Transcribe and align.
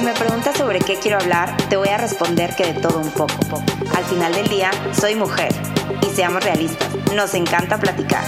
Si 0.00 0.06
me 0.06 0.14
preguntas 0.14 0.56
sobre 0.56 0.78
qué 0.78 0.96
quiero 0.96 1.18
hablar, 1.18 1.54
te 1.68 1.76
voy 1.76 1.90
a 1.90 1.98
responder 1.98 2.56
que 2.56 2.72
de 2.72 2.80
todo 2.80 3.00
un 3.00 3.10
poco. 3.10 3.62
Al 3.94 4.02
final 4.04 4.32
del 4.32 4.48
día, 4.48 4.70
soy 4.98 5.14
mujer. 5.14 5.52
Y 6.00 6.16
seamos 6.16 6.42
realistas, 6.42 6.88
nos 7.14 7.34
encanta 7.34 7.76
platicar. 7.76 8.24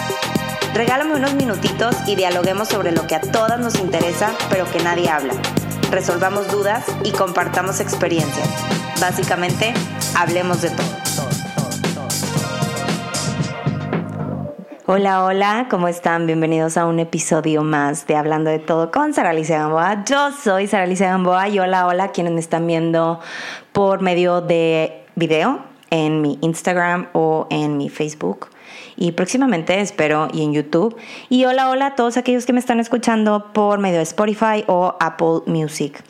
Regálame 0.74 1.14
unos 1.14 1.32
minutitos 1.32 1.96
y 2.06 2.14
dialoguemos 2.14 2.68
sobre 2.68 2.92
lo 2.92 3.06
que 3.06 3.14
a 3.14 3.22
todas 3.22 3.58
nos 3.58 3.76
interesa, 3.76 4.32
pero 4.50 4.70
que 4.70 4.82
nadie 4.82 5.08
habla. 5.08 5.32
Resolvamos 5.90 6.52
dudas 6.52 6.84
y 7.04 7.12
compartamos 7.12 7.80
experiencias. 7.80 8.50
Básicamente, 9.00 9.72
hablemos 10.14 10.60
de 10.60 10.68
todo. 10.72 11.01
Hola, 14.94 15.24
hola, 15.24 15.68
¿cómo 15.70 15.88
están? 15.88 16.26
Bienvenidos 16.26 16.76
a 16.76 16.84
un 16.84 16.98
episodio 16.98 17.62
más 17.62 18.06
de 18.06 18.14
Hablando 18.14 18.50
de 18.50 18.58
Todo 18.58 18.90
con 18.90 19.14
Sara 19.14 19.30
Alicia 19.30 19.60
Gamboa. 19.60 20.04
Yo 20.04 20.32
soy 20.32 20.66
Sara 20.66 20.82
Alicia 20.82 21.08
Gamboa 21.08 21.48
y 21.48 21.58
hola, 21.58 21.86
hola, 21.86 22.08
quienes 22.08 22.34
me 22.34 22.40
están 22.40 22.66
viendo 22.66 23.18
por 23.72 24.02
medio 24.02 24.42
de 24.42 25.06
video 25.14 25.60
en 25.88 26.20
mi 26.20 26.38
Instagram 26.42 27.08
o 27.14 27.46
en 27.48 27.78
mi 27.78 27.88
Facebook 27.88 28.50
y 28.94 29.12
próximamente 29.12 29.80
espero 29.80 30.28
y 30.30 30.44
en 30.44 30.52
YouTube. 30.52 30.94
Y 31.30 31.46
hola, 31.46 31.70
hola 31.70 31.86
a 31.86 31.94
todos 31.94 32.18
aquellos 32.18 32.44
que 32.44 32.52
me 32.52 32.60
están 32.60 32.78
escuchando 32.78 33.50
por 33.54 33.78
medio 33.78 33.96
de 33.96 34.02
Spotify 34.02 34.62
o 34.66 34.94
Apple 35.00 35.40
Music. 35.46 36.04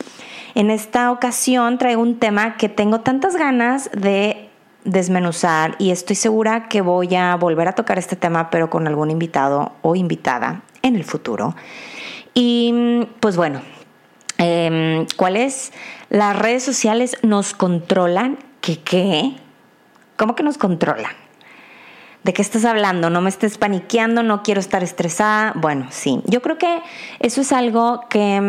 En 0.56 0.70
esta 0.70 1.12
ocasión 1.12 1.78
traigo 1.78 2.02
un 2.02 2.18
tema 2.18 2.56
que 2.56 2.68
tengo 2.68 2.98
tantas 2.98 3.36
ganas 3.36 3.92
de 3.92 4.48
desmenuzar 4.84 5.76
y 5.78 5.90
estoy 5.90 6.16
segura 6.16 6.68
que 6.68 6.80
voy 6.80 7.14
a 7.14 7.36
volver 7.36 7.68
a 7.68 7.72
tocar 7.72 7.98
este 7.98 8.16
tema, 8.16 8.50
pero 8.50 8.70
con 8.70 8.86
algún 8.86 9.10
invitado 9.10 9.72
o 9.82 9.94
invitada 9.94 10.62
en 10.82 10.96
el 10.96 11.04
futuro. 11.04 11.54
Y 12.34 13.06
pues 13.20 13.36
bueno, 13.36 13.62
eh, 14.38 15.06
¿cuáles? 15.16 15.72
Las 16.08 16.38
redes 16.38 16.62
sociales 16.62 17.16
nos 17.22 17.54
controlan. 17.54 18.38
¿Qué 18.60 18.78
qué? 18.78 19.34
¿Cómo 20.16 20.34
que 20.34 20.42
nos 20.42 20.58
controlan? 20.58 21.21
¿De 22.24 22.32
qué 22.32 22.40
estás 22.40 22.64
hablando? 22.64 23.10
No 23.10 23.20
me 23.20 23.28
estés 23.28 23.58
paniqueando, 23.58 24.22
no 24.22 24.44
quiero 24.44 24.60
estar 24.60 24.84
estresada. 24.84 25.54
Bueno, 25.56 25.88
sí, 25.90 26.20
yo 26.26 26.40
creo 26.40 26.56
que 26.56 26.80
eso 27.18 27.40
es 27.40 27.50
algo 27.52 28.04
que 28.08 28.40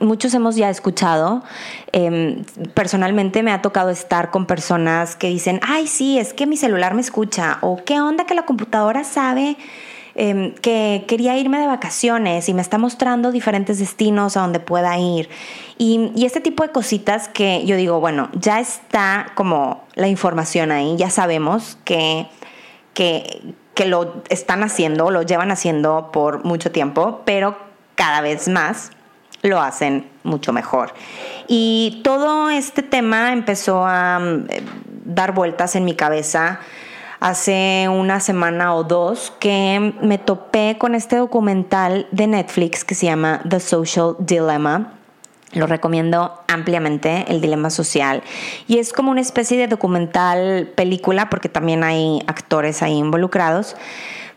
mm, 0.00 0.04
muchos 0.04 0.32
hemos 0.34 0.54
ya 0.54 0.70
escuchado. 0.70 1.42
Em, 1.90 2.44
personalmente 2.74 3.42
me 3.42 3.50
ha 3.50 3.62
tocado 3.62 3.90
estar 3.90 4.30
con 4.30 4.46
personas 4.46 5.16
que 5.16 5.26
dicen, 5.26 5.58
ay, 5.64 5.88
sí, 5.88 6.20
es 6.20 6.34
que 6.34 6.46
mi 6.46 6.56
celular 6.56 6.94
me 6.94 7.00
escucha. 7.00 7.58
O 7.62 7.82
qué 7.84 8.00
onda 8.00 8.26
que 8.26 8.34
la 8.34 8.44
computadora 8.44 9.02
sabe 9.02 9.56
em, 10.14 10.54
que 10.54 11.04
quería 11.08 11.36
irme 11.36 11.58
de 11.58 11.66
vacaciones 11.66 12.48
y 12.48 12.54
me 12.54 12.62
está 12.62 12.78
mostrando 12.78 13.32
diferentes 13.32 13.80
destinos 13.80 14.36
a 14.36 14.42
donde 14.42 14.60
pueda 14.60 14.96
ir. 14.98 15.28
Y, 15.78 16.12
y, 16.14 16.26
este 16.26 16.40
tipo 16.40 16.62
de 16.62 16.70
cositas 16.70 17.28
que 17.28 17.66
yo 17.66 17.76
digo, 17.76 17.98
bueno, 17.98 18.28
ya 18.34 18.60
está 18.60 19.32
como 19.34 19.82
la 19.96 20.06
información 20.06 20.70
ahí, 20.70 20.96
ya 20.96 21.10
sabemos 21.10 21.76
que 21.84 22.28
que, 22.96 23.54
lo 23.86 24.22
están 24.30 24.64
haciendo, 24.64 25.10
lo 25.10 25.22
llevan 25.22 25.50
haciendo 25.50 26.10
por 26.10 26.44
mucho 26.44 26.72
tiempo, 26.72 27.20
pero 27.26 27.56
cada 27.94 28.22
vez 28.22 28.48
más 28.48 28.90
lo 29.42 29.60
hacen 29.60 30.08
mucho 30.24 30.52
mejor. 30.52 30.94
Y 31.46 32.00
todo 32.02 32.48
este 32.48 32.82
tema 32.82 33.32
empezó 33.32 33.84
a 33.86 34.18
mm, 34.18 34.46
dar 35.04 35.32
vueltas 35.34 35.76
en 35.76 35.84
mi 35.84 35.94
cabeza 35.94 36.60
hace 37.20 37.88
una 37.90 38.20
semana 38.20 38.74
o 38.74 38.82
dos 38.82 39.32
que 39.38 39.94
me 40.00 40.16
topé 40.16 40.76
con 40.78 40.94
este 40.94 41.16
documental 41.16 42.06
de 42.12 42.26
Netflix 42.26 42.82
que 42.82 42.94
se 42.94 43.06
llama 43.06 43.42
The 43.48 43.60
Social 43.60 44.16
Dilemma 44.18 44.94
lo 45.56 45.66
recomiendo 45.66 46.38
ampliamente, 46.48 47.24
El 47.28 47.40
Dilema 47.40 47.70
Social. 47.70 48.22
Y 48.68 48.78
es 48.78 48.92
como 48.92 49.10
una 49.10 49.22
especie 49.22 49.56
de 49.56 49.68
documental 49.68 50.70
película, 50.76 51.30
porque 51.30 51.48
también 51.48 51.82
hay 51.82 52.20
actores 52.26 52.82
ahí 52.82 52.98
involucrados. 52.98 53.74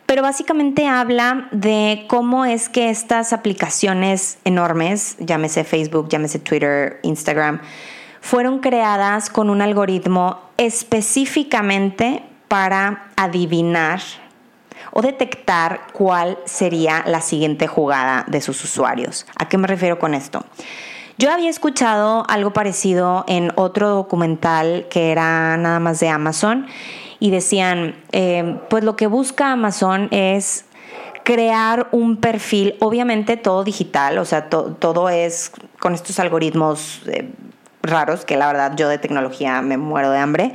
Pero 0.05 0.21
básicamente 0.23 0.87
habla 0.87 1.49
de 1.51 2.05
cómo 2.07 2.45
es 2.45 2.69
que 2.69 2.89
estas 2.89 3.33
aplicaciones 3.33 4.39
enormes, 4.45 5.17
llámese 5.19 5.63
Facebook, 5.65 6.07
llámese 6.09 6.39
Twitter, 6.39 6.99
Instagram, 7.03 7.61
fueron 8.21 8.59
creadas 8.59 9.29
con 9.29 9.49
un 9.49 9.61
algoritmo 9.61 10.39
específicamente 10.57 12.23
para 12.47 13.09
adivinar 13.17 14.01
o 14.91 15.01
detectar 15.01 15.81
cuál 15.93 16.37
sería 16.45 17.03
la 17.05 17.21
siguiente 17.21 17.67
jugada 17.67 18.25
de 18.27 18.41
sus 18.41 18.63
usuarios. 18.63 19.25
¿A 19.37 19.47
qué 19.47 19.57
me 19.57 19.67
refiero 19.67 19.99
con 19.99 20.13
esto? 20.13 20.45
Yo 21.19 21.33
había 21.33 21.49
escuchado 21.49 22.23
algo 22.29 22.53
parecido 22.53 23.25
en 23.27 23.51
otro 23.55 23.89
documental 23.89 24.87
que 24.89 25.11
era 25.11 25.57
nada 25.57 25.81
más 25.81 25.99
de 25.99 26.07
Amazon 26.07 26.67
y 27.19 27.29
decían, 27.29 27.93
eh, 28.13 28.57
pues 28.69 28.85
lo 28.85 28.95
que 28.95 29.07
busca 29.07 29.51
Amazon 29.51 30.07
es 30.11 30.63
crear 31.25 31.89
un 31.91 32.15
perfil, 32.21 32.77
obviamente 32.79 33.35
todo 33.35 33.65
digital, 33.65 34.17
o 34.17 34.23
sea, 34.23 34.47
todo 34.47 35.09
es 35.09 35.51
con 35.81 35.93
estos 35.93 36.19
algoritmos 36.19 37.01
eh, 37.07 37.29
raros, 37.83 38.23
que 38.23 38.37
la 38.37 38.47
verdad 38.47 38.77
yo 38.77 38.87
de 38.87 38.97
tecnología 38.97 39.61
me 39.61 39.75
muero 39.75 40.11
de 40.11 40.19
hambre, 40.19 40.53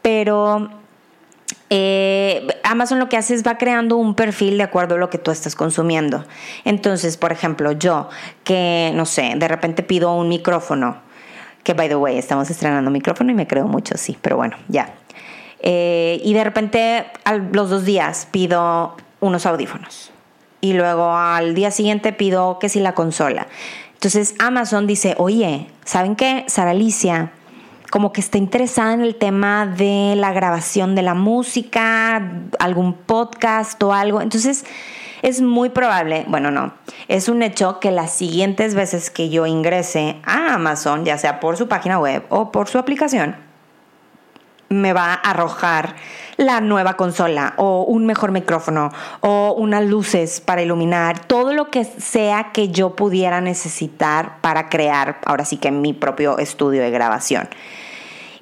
pero 0.00 0.79
eh, 1.68 2.46
Amazon 2.64 2.98
lo 2.98 3.08
que 3.08 3.16
hace 3.16 3.34
es 3.34 3.46
va 3.46 3.56
creando 3.56 3.96
un 3.96 4.14
perfil 4.14 4.56
de 4.58 4.64
acuerdo 4.64 4.96
a 4.96 4.98
lo 4.98 5.08
que 5.10 5.18
tú 5.18 5.30
estás 5.30 5.54
consumiendo. 5.54 6.24
Entonces, 6.64 7.16
por 7.16 7.32
ejemplo, 7.32 7.72
yo 7.72 8.08
que, 8.44 8.92
no 8.94 9.06
sé, 9.06 9.34
de 9.36 9.48
repente 9.48 9.82
pido 9.82 10.14
un 10.14 10.28
micrófono, 10.28 10.96
que 11.62 11.74
by 11.74 11.88
the 11.88 11.96
way, 11.96 12.18
estamos 12.18 12.50
estrenando 12.50 12.90
micrófono 12.90 13.30
y 13.30 13.34
me 13.34 13.46
creo 13.46 13.66
mucho, 13.66 13.96
sí, 13.96 14.18
pero 14.20 14.36
bueno, 14.36 14.56
ya. 14.68 14.94
Eh, 15.60 16.20
y 16.24 16.32
de 16.32 16.42
repente 16.42 17.06
a 17.24 17.34
los 17.34 17.70
dos 17.70 17.84
días 17.84 18.26
pido 18.30 18.96
unos 19.20 19.46
audífonos. 19.46 20.10
Y 20.60 20.72
luego 20.72 21.14
al 21.16 21.54
día 21.54 21.70
siguiente 21.70 22.12
pido 22.12 22.58
que 22.58 22.68
si 22.68 22.80
la 22.80 22.94
consola. 22.94 23.46
Entonces 23.94 24.34
Amazon 24.38 24.86
dice, 24.86 25.14
oye, 25.18 25.68
¿saben 25.84 26.16
qué? 26.16 26.44
Sara 26.48 26.70
Alicia 26.70 27.32
como 27.90 28.12
que 28.12 28.20
está 28.20 28.38
interesada 28.38 28.94
en 28.94 29.02
el 29.02 29.16
tema 29.16 29.66
de 29.66 30.14
la 30.16 30.32
grabación 30.32 30.94
de 30.94 31.02
la 31.02 31.14
música, 31.14 32.22
algún 32.58 32.94
podcast 32.94 33.82
o 33.82 33.92
algo. 33.92 34.20
Entonces, 34.20 34.64
es 35.22 35.42
muy 35.42 35.68
probable, 35.68 36.24
bueno, 36.28 36.50
no, 36.50 36.72
es 37.08 37.28
un 37.28 37.42
hecho 37.42 37.78
que 37.78 37.90
las 37.90 38.12
siguientes 38.12 38.74
veces 38.74 39.10
que 39.10 39.28
yo 39.28 39.44
ingrese 39.46 40.16
a 40.24 40.54
Amazon, 40.54 41.04
ya 41.04 41.18
sea 41.18 41.40
por 41.40 41.56
su 41.56 41.68
página 41.68 41.98
web 41.98 42.24
o 42.30 42.50
por 42.50 42.68
su 42.68 42.78
aplicación, 42.78 43.36
me 44.70 44.92
va 44.92 45.12
a 45.12 45.30
arrojar 45.30 45.96
la 46.36 46.60
nueva 46.60 46.94
consola 46.94 47.54
o 47.56 47.82
un 47.82 48.06
mejor 48.06 48.30
micrófono 48.30 48.92
o 49.20 49.52
unas 49.58 49.84
luces 49.84 50.40
para 50.40 50.62
iluminar, 50.62 51.26
todo 51.26 51.52
lo 51.52 51.70
que 51.70 51.84
sea 51.84 52.52
que 52.52 52.68
yo 52.68 52.96
pudiera 52.96 53.40
necesitar 53.40 54.40
para 54.40 54.68
crear 54.68 55.20
ahora 55.26 55.44
sí 55.44 55.58
que 55.58 55.70
mi 55.70 55.92
propio 55.92 56.38
estudio 56.38 56.82
de 56.82 56.90
grabación. 56.90 57.48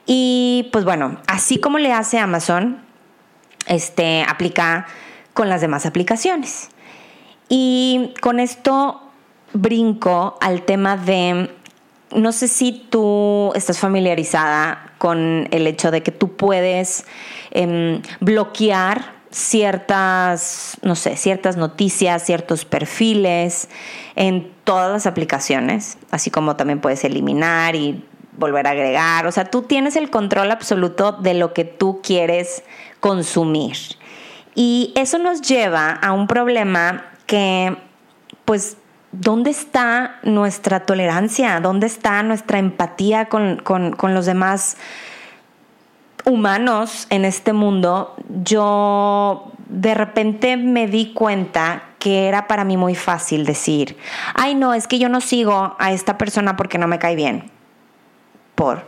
Y 0.07 0.69
pues 0.71 0.85
bueno, 0.85 1.19
así 1.27 1.59
como 1.59 1.79
le 1.79 1.93
hace 1.93 2.19
Amazon, 2.19 2.79
este 3.67 4.25
aplica 4.29 4.87
con 5.33 5.49
las 5.49 5.61
demás 5.61 5.87
aplicaciones. 5.87 6.69
Y 7.49 8.13
con 8.21 8.39
esto 8.39 9.03
brinco 9.55 10.37
al 10.41 10.63
tema 10.63 10.97
de 10.97 11.51
no 12.15 12.33
sé 12.33 12.49
si 12.49 12.87
tú 12.91 13.53
estás 13.55 13.79
familiarizada 13.79 14.88
con 14.99 15.49
el 15.51 15.67
hecho 15.67 15.91
de 15.91 16.03
que 16.03 16.13
tú 16.13 16.37
puedes 16.37 17.07
em, 17.51 18.03
bloquear 18.21 19.19
ciertas, 19.31 20.79
no 20.83 20.95
sé, 20.95 21.17
ciertas 21.17 21.57
noticias, 21.57 22.25
ciertos 22.25 22.65
perfiles 22.65 23.69
en 24.17 24.53
todas 24.65 24.91
las 24.91 25.07
aplicaciones, 25.07 25.99
así 26.11 26.31
como 26.31 26.57
también 26.57 26.81
puedes 26.81 27.05
eliminar 27.05 27.77
y 27.77 28.05
volver 28.37 28.67
a 28.67 28.71
agregar. 28.71 29.27
O 29.27 29.33
sea, 29.33 29.45
tú 29.45 29.63
tienes 29.63 29.97
el 29.97 30.11
control 30.11 30.51
absoluto 30.51 31.13
de 31.13 31.35
lo 31.35 31.53
que 31.53 31.65
tú 31.65 32.01
quieres 32.03 32.63
consumir. 33.01 33.77
Y 34.55 34.93
eso 34.97 35.19
nos 35.19 35.43
lleva 35.43 35.91
a 35.91 36.13
un 36.13 36.27
problema 36.27 37.05
que, 37.27 37.77
pues, 38.45 38.77
¿dónde 39.21 39.51
está 39.51 40.17
nuestra 40.23 40.81
tolerancia? 40.81 41.61
¿Dónde 41.61 41.87
está 41.87 42.23
nuestra 42.23 42.59
empatía 42.59 43.27
con, 43.27 43.63
los 44.03 44.27
demás 44.27 44.77
humanos 46.25 47.07
en 47.11 47.25
este 47.25 47.53
mundo? 47.53 48.15
Yo 48.45 49.53
de 49.69 49.95
repente 49.95 50.57
me 50.57 50.87
di 50.87 51.13
cuenta 51.13 51.83
que 51.99 52.29
era 52.29 52.47
para 52.47 52.65
mí 52.65 52.77
muy 52.77 52.95
fácil 52.95 53.45
decir, 53.45 53.97
ay 54.35 54.55
no, 54.55 54.73
es 54.73 54.87
que 54.87 54.99
yo 54.99 55.09
no 55.09 55.21
sigo 55.21 55.77
a 55.79 55.93
esta 55.93 56.17
persona 56.17 56.57
porque 56.57 56.79
no 56.79 56.87
me 56.87 56.99
cae 56.99 57.17
bien. 57.17 57.51
¿Por? 58.55 58.85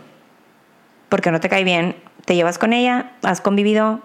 Porque 1.08 1.32
no 1.32 1.40
te 1.40 1.48
cae 1.48 1.64
bien, 1.64 1.96
te 2.24 2.36
llevas 2.36 2.58
con 2.58 2.72
ella, 2.72 3.12
has 3.22 3.40
convivido, 3.40 4.00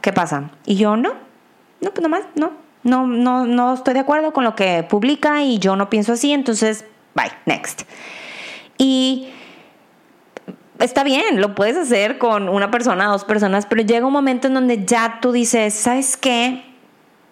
¿qué 0.00 0.12
pasa? 0.12 0.50
Y 0.64 0.76
yo 0.76 0.96
no, 0.96 1.12
no, 1.82 1.90
pues 1.90 2.02
nomás, 2.02 2.22
no, 2.34 2.52
no, 2.82 3.06
no, 3.06 3.46
no 3.46 3.74
estoy 3.74 3.94
de 3.94 4.00
acuerdo 4.00 4.32
con 4.32 4.44
lo 4.44 4.54
que 4.54 4.84
publica 4.88 5.42
y 5.42 5.58
yo 5.58 5.76
no 5.76 5.90
pienso 5.90 6.12
así, 6.12 6.32
entonces, 6.32 6.84
bye, 7.14 7.32
next. 7.46 7.82
Y 8.78 9.28
está 10.78 11.04
bien, 11.04 11.40
lo 11.40 11.54
puedes 11.54 11.76
hacer 11.76 12.18
con 12.18 12.48
una 12.48 12.70
persona, 12.70 13.06
dos 13.06 13.24
personas, 13.24 13.66
pero 13.66 13.82
llega 13.82 14.06
un 14.06 14.12
momento 14.12 14.48
en 14.48 14.54
donde 14.54 14.84
ya 14.84 15.18
tú 15.20 15.32
dices, 15.32 15.74
¿sabes 15.74 16.16
qué? 16.16 16.64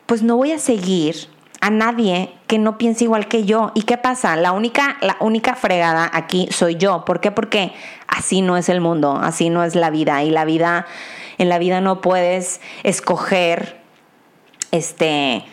Pues 0.07 0.23
no 0.23 0.37
voy 0.37 0.53
a 0.53 0.59
seguir 0.59 1.17
a 1.61 1.71
nadie 1.71 2.33
que 2.47 2.59
no 2.59 2.79
piense 2.79 3.05
igual 3.05 3.29
que 3.29 3.45
yo. 3.45 3.73
¿Y 3.75 3.83
qué 3.83 3.97
pasa? 3.99 4.37
La 4.37 4.53
única, 4.53 4.97
la 5.01 5.17
única 5.21 5.55
fregada 5.55 6.11
aquí 6.13 6.49
soy 6.51 6.77
yo. 6.77 7.05
¿Por 7.05 7.21
qué? 7.21 7.31
Porque 7.31 7.73
así 8.07 8.43
no 8.43 8.57
es 8.57 8.69
el 8.69 8.81
mundo, 8.81 9.19
así 9.21 9.51
no 9.51 9.65
es 9.65 9.75
la 9.75 9.91
vida. 9.91 10.23
Y 10.23 10.31
la 10.31 10.45
vida, 10.45 10.87
en 11.39 11.49
la 11.49 11.59
vida 11.59 11.81
no 11.81 12.01
puedes 12.01 12.61
escoger 12.85 13.78
este 14.71 15.45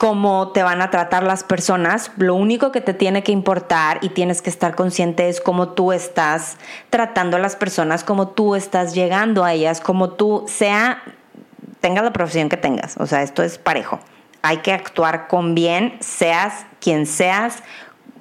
cómo 0.00 0.48
te 0.48 0.62
van 0.62 0.80
a 0.80 0.90
tratar 0.90 1.24
las 1.24 1.44
personas. 1.44 2.10
Lo 2.16 2.34
único 2.34 2.72
que 2.72 2.80
te 2.80 2.94
tiene 2.94 3.22
que 3.22 3.32
importar 3.32 3.98
y 4.00 4.08
tienes 4.08 4.40
que 4.40 4.48
estar 4.48 4.74
consciente 4.74 5.28
es 5.28 5.42
cómo 5.42 5.68
tú 5.68 5.92
estás 5.92 6.56
tratando 6.88 7.36
a 7.36 7.40
las 7.40 7.54
personas, 7.54 8.02
cómo 8.02 8.28
tú 8.28 8.54
estás 8.54 8.94
llegando 8.94 9.44
a 9.44 9.52
ellas, 9.52 9.82
cómo 9.82 10.08
tú 10.12 10.46
sea, 10.48 11.02
tengas 11.80 12.02
la 12.02 12.14
profesión 12.14 12.48
que 12.48 12.56
tengas. 12.56 12.96
O 12.96 13.06
sea, 13.06 13.22
esto 13.22 13.42
es 13.42 13.58
parejo. 13.58 14.00
Hay 14.40 14.58
que 14.58 14.72
actuar 14.72 15.28
con 15.28 15.54
bien, 15.54 15.98
seas 16.00 16.64
quien 16.80 17.04
seas, 17.04 17.62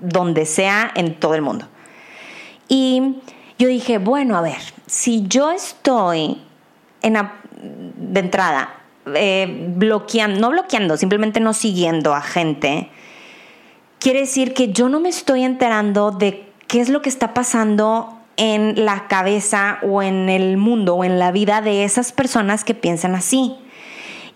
donde 0.01 0.45
sea, 0.45 0.91
en 0.95 1.15
todo 1.15 1.33
el 1.35 1.41
mundo. 1.41 1.65
Y 2.67 3.21
yo 3.57 3.69
dije, 3.69 3.99
bueno, 3.99 4.35
a 4.37 4.41
ver, 4.41 4.59
si 4.85 5.25
yo 5.29 5.49
estoy 5.49 6.43
en 7.01 7.17
de 7.61 8.19
entrada 8.19 8.78
eh, 9.05 9.73
bloqueando, 9.75 10.39
no 10.39 10.49
bloqueando, 10.49 10.97
simplemente 10.97 11.39
no 11.39 11.53
siguiendo 11.53 12.13
a 12.13 12.21
gente, 12.21 12.89
quiere 13.99 14.21
decir 14.21 14.53
que 14.53 14.71
yo 14.71 14.89
no 14.89 14.99
me 14.99 15.09
estoy 15.09 15.43
enterando 15.43 16.11
de 16.11 16.47
qué 16.67 16.79
es 16.81 16.89
lo 16.89 17.01
que 17.01 17.09
está 17.09 17.33
pasando 17.33 18.15
en 18.37 18.85
la 18.85 19.07
cabeza 19.07 19.79
o 19.81 20.01
en 20.01 20.29
el 20.29 20.57
mundo 20.57 20.95
o 20.95 21.03
en 21.03 21.19
la 21.19 21.31
vida 21.31 21.61
de 21.61 21.83
esas 21.83 22.11
personas 22.11 22.63
que 22.63 22.73
piensan 22.73 23.15
así. 23.15 23.55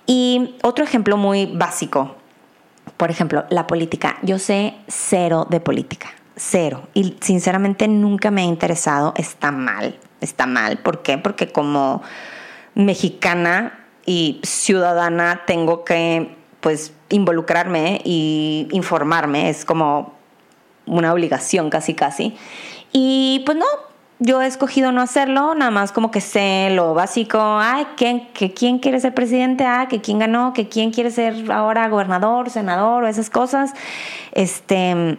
Y 0.06 0.56
otro 0.62 0.84
ejemplo 0.84 1.16
muy 1.16 1.46
básico, 1.46 2.18
por 2.98 3.10
ejemplo, 3.10 3.46
la 3.50 3.66
política. 3.66 4.18
Yo 4.22 4.40
sé 4.40 4.74
cero 4.88 5.48
de 5.50 5.62
política, 5.62 6.10
cero. 6.36 6.90
Y 6.94 7.16
sinceramente 7.22 7.88
nunca 7.88 8.30
me 8.30 8.42
ha 8.42 8.46
interesado. 8.46 9.14
Está 9.16 9.52
mal, 9.52 9.98
está 10.20 10.48
mal. 10.48 10.80
¿Por 10.80 11.02
qué? 11.02 11.18
Porque 11.18 11.54
como 11.54 12.02
mexicana 12.76 13.83
y 14.06 14.40
ciudadana 14.44 15.44
tengo 15.46 15.84
que 15.84 16.36
pues 16.62 16.94
involucrarme 17.10 18.02
y 18.04 18.68
informarme, 18.72 19.50
es 19.50 19.66
como 19.66 20.14
una 20.86 21.14
obligación 21.14 21.70
casi 21.70 21.94
casi. 21.94 22.36
Y 22.92 23.44
pues 23.46 23.58
no, 23.58 23.66
yo 24.20 24.42
he 24.42 24.48
escogido 24.48 24.92
no 24.92 25.02
hacerlo, 25.02 25.56
nada 25.56 25.72
más 25.72 25.92
como 25.92 26.10
que 26.10 26.22
sé 26.22 26.70
lo 26.72 26.94
básico, 26.94 27.40
ay, 27.40 27.86
¿quién, 27.98 28.32
que 28.34 28.54
quién 28.54 28.80
quiere 28.80 29.00
ser 29.00 29.14
presidente, 29.14 29.66
ah, 29.66 29.88
que 29.90 30.00
quién 30.00 30.20
ganó, 30.20 30.54
que 30.54 30.70
quién 30.70 30.92
quiere 30.92 31.12
ser 31.12 31.52
ahora 31.52 31.90
gobernador, 31.90 32.50
senador 32.50 33.04
o 33.04 33.08
esas 33.08 33.30
cosas. 33.30 33.74
Este, 34.32 35.18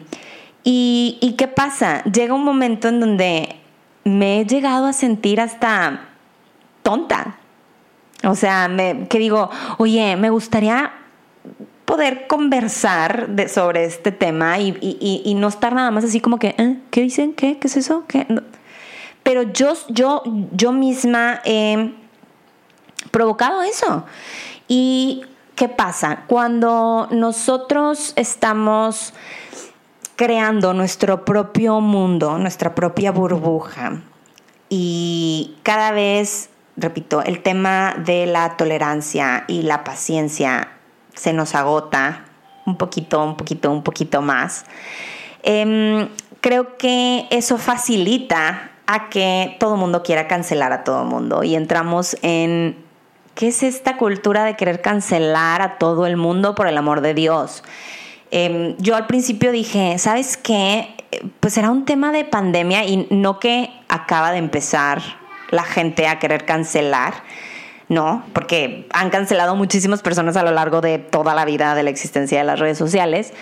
y, 0.63 1.19
y 1.21 1.33
qué 1.33 1.49
pasa, 1.49 2.03
llega 2.05 2.33
un 2.33 2.45
momento 2.45 2.89
en 2.89 3.01
donde 3.01 3.57
me 4.05 4.41
he 4.41 4.47
llegado 4.47 4.87
a 4.87 4.93
sentir 4.93 5.41
hasta 5.41 6.09
tonta, 6.83 7.39
o 8.27 8.35
sea, 8.35 8.69
me, 8.69 9.09
que 9.09 9.19
digo, 9.19 9.51
oye, 9.79 10.17
me 10.17 10.31
gustaría 10.31 10.93
poder 11.85 12.27
conversar 12.27 13.29
sobre 13.49 13.85
este 13.85 14.11
tema 14.11 14.59
y, 14.59 15.35
no 15.37 15.49
estar 15.49 15.75
nada 15.75 15.91
más 15.91 16.05
así 16.05 16.21
como 16.21 16.39
que, 16.39 16.55
¿eh? 16.59 16.79
¿qué 16.91 17.03
dicen? 17.03 17.35
¿Qué? 17.35 17.59
¿Qué 17.59 17.69
es 17.69 17.77
eso? 17.77 18.05
¿Qué? 18.09 18.27
Pero 19.23 19.43
yo, 19.43 19.75
yo, 19.89 20.23
yo 20.53 20.73
misma 20.73 21.41
he 21.45 21.95
provocado 23.11 23.63
eso. 23.63 24.05
¿Y 24.69 25.25
qué 25.55 25.69
pasa? 25.69 26.25
Cuando 26.27 27.09
nosotros 27.11 28.13
estamos 28.17 29.13
creando 30.17 30.73
nuestro 30.75 31.25
propio 31.25 31.81
mundo, 31.81 32.39
nuestra 32.39 32.75
propia 32.75 33.13
burbuja, 33.13 34.03
y 34.69 35.57
cada 35.63 35.93
vez 35.93 36.51
repito, 36.77 37.23
el 37.23 37.43
tema 37.43 37.95
de 37.99 38.27
la 38.27 38.57
tolerancia 38.57 39.45
y 39.49 39.63
la 39.63 39.85
paciencia 39.85 40.69
se 41.15 41.33
nos 41.33 41.55
agota 41.55 42.25
un 42.67 42.77
poquito, 42.77 43.23
un 43.23 43.37
poquito, 43.37 43.71
un 43.71 43.83
poquito 43.83 44.23
más. 44.23 44.65
Em, 45.43 46.09
creo 46.41 46.77
que 46.77 47.27
eso 47.31 47.59
facilita 47.59 48.71
a 48.87 49.09
que 49.09 49.57
todo 49.61 49.77
mundo 49.77 50.03
quiera 50.03 50.29
cancelar 50.29 50.73
a 50.73 50.85
todo 50.85 51.05
mundo 51.05 51.43
y 51.43 51.55
entramos 51.55 52.17
en 52.23 52.77
¿qué 53.35 53.49
es 53.49 53.63
esta 53.63 53.97
cultura 53.97 54.45
de 54.45 54.57
querer 54.57 54.81
cancelar 54.81 55.63
a 55.63 55.79
todo 55.79 56.07
el 56.07 56.17
mundo 56.17 56.55
por 56.55 56.67
el 56.67 56.77
amor 56.77 57.01
de 57.01 57.15
Dios? 57.15 57.65
Em, 58.31 58.77
yo 58.79 58.97
al 58.97 59.07
principio 59.07 59.53
dije, 59.53 59.99
¿sabes 59.99 60.37
qué? 60.37 60.95
Pues 61.41 61.57
era 61.57 61.71
un 61.71 61.85
tema 61.85 62.11
de 62.13 62.25
pandemia 62.25 62.85
y 62.85 63.07
no 63.11 63.39
que 63.39 63.71
acaba 63.89 64.33
de 64.33 64.39
empezar 64.39 65.24
la 65.51 65.65
gente 65.65 66.07
a 66.07 66.19
querer 66.19 66.45
cancelar. 66.45 67.15
No, 67.89 68.25
porque 68.33 68.89
han 68.95 69.11
cancelado 69.11 69.57
muchísimas 69.57 70.01
personas 70.01 70.37
a 70.37 70.43
lo 70.43 70.53
largo 70.53 70.81
de 70.81 70.99
toda 70.99 71.35
la 71.35 71.45
vida 71.45 71.75
de 71.75 71.83
la 71.83 71.91
existencia 71.91 72.39
de 72.39 72.45
las 72.45 72.59
redes 72.59 72.79
sociales. 72.79 73.33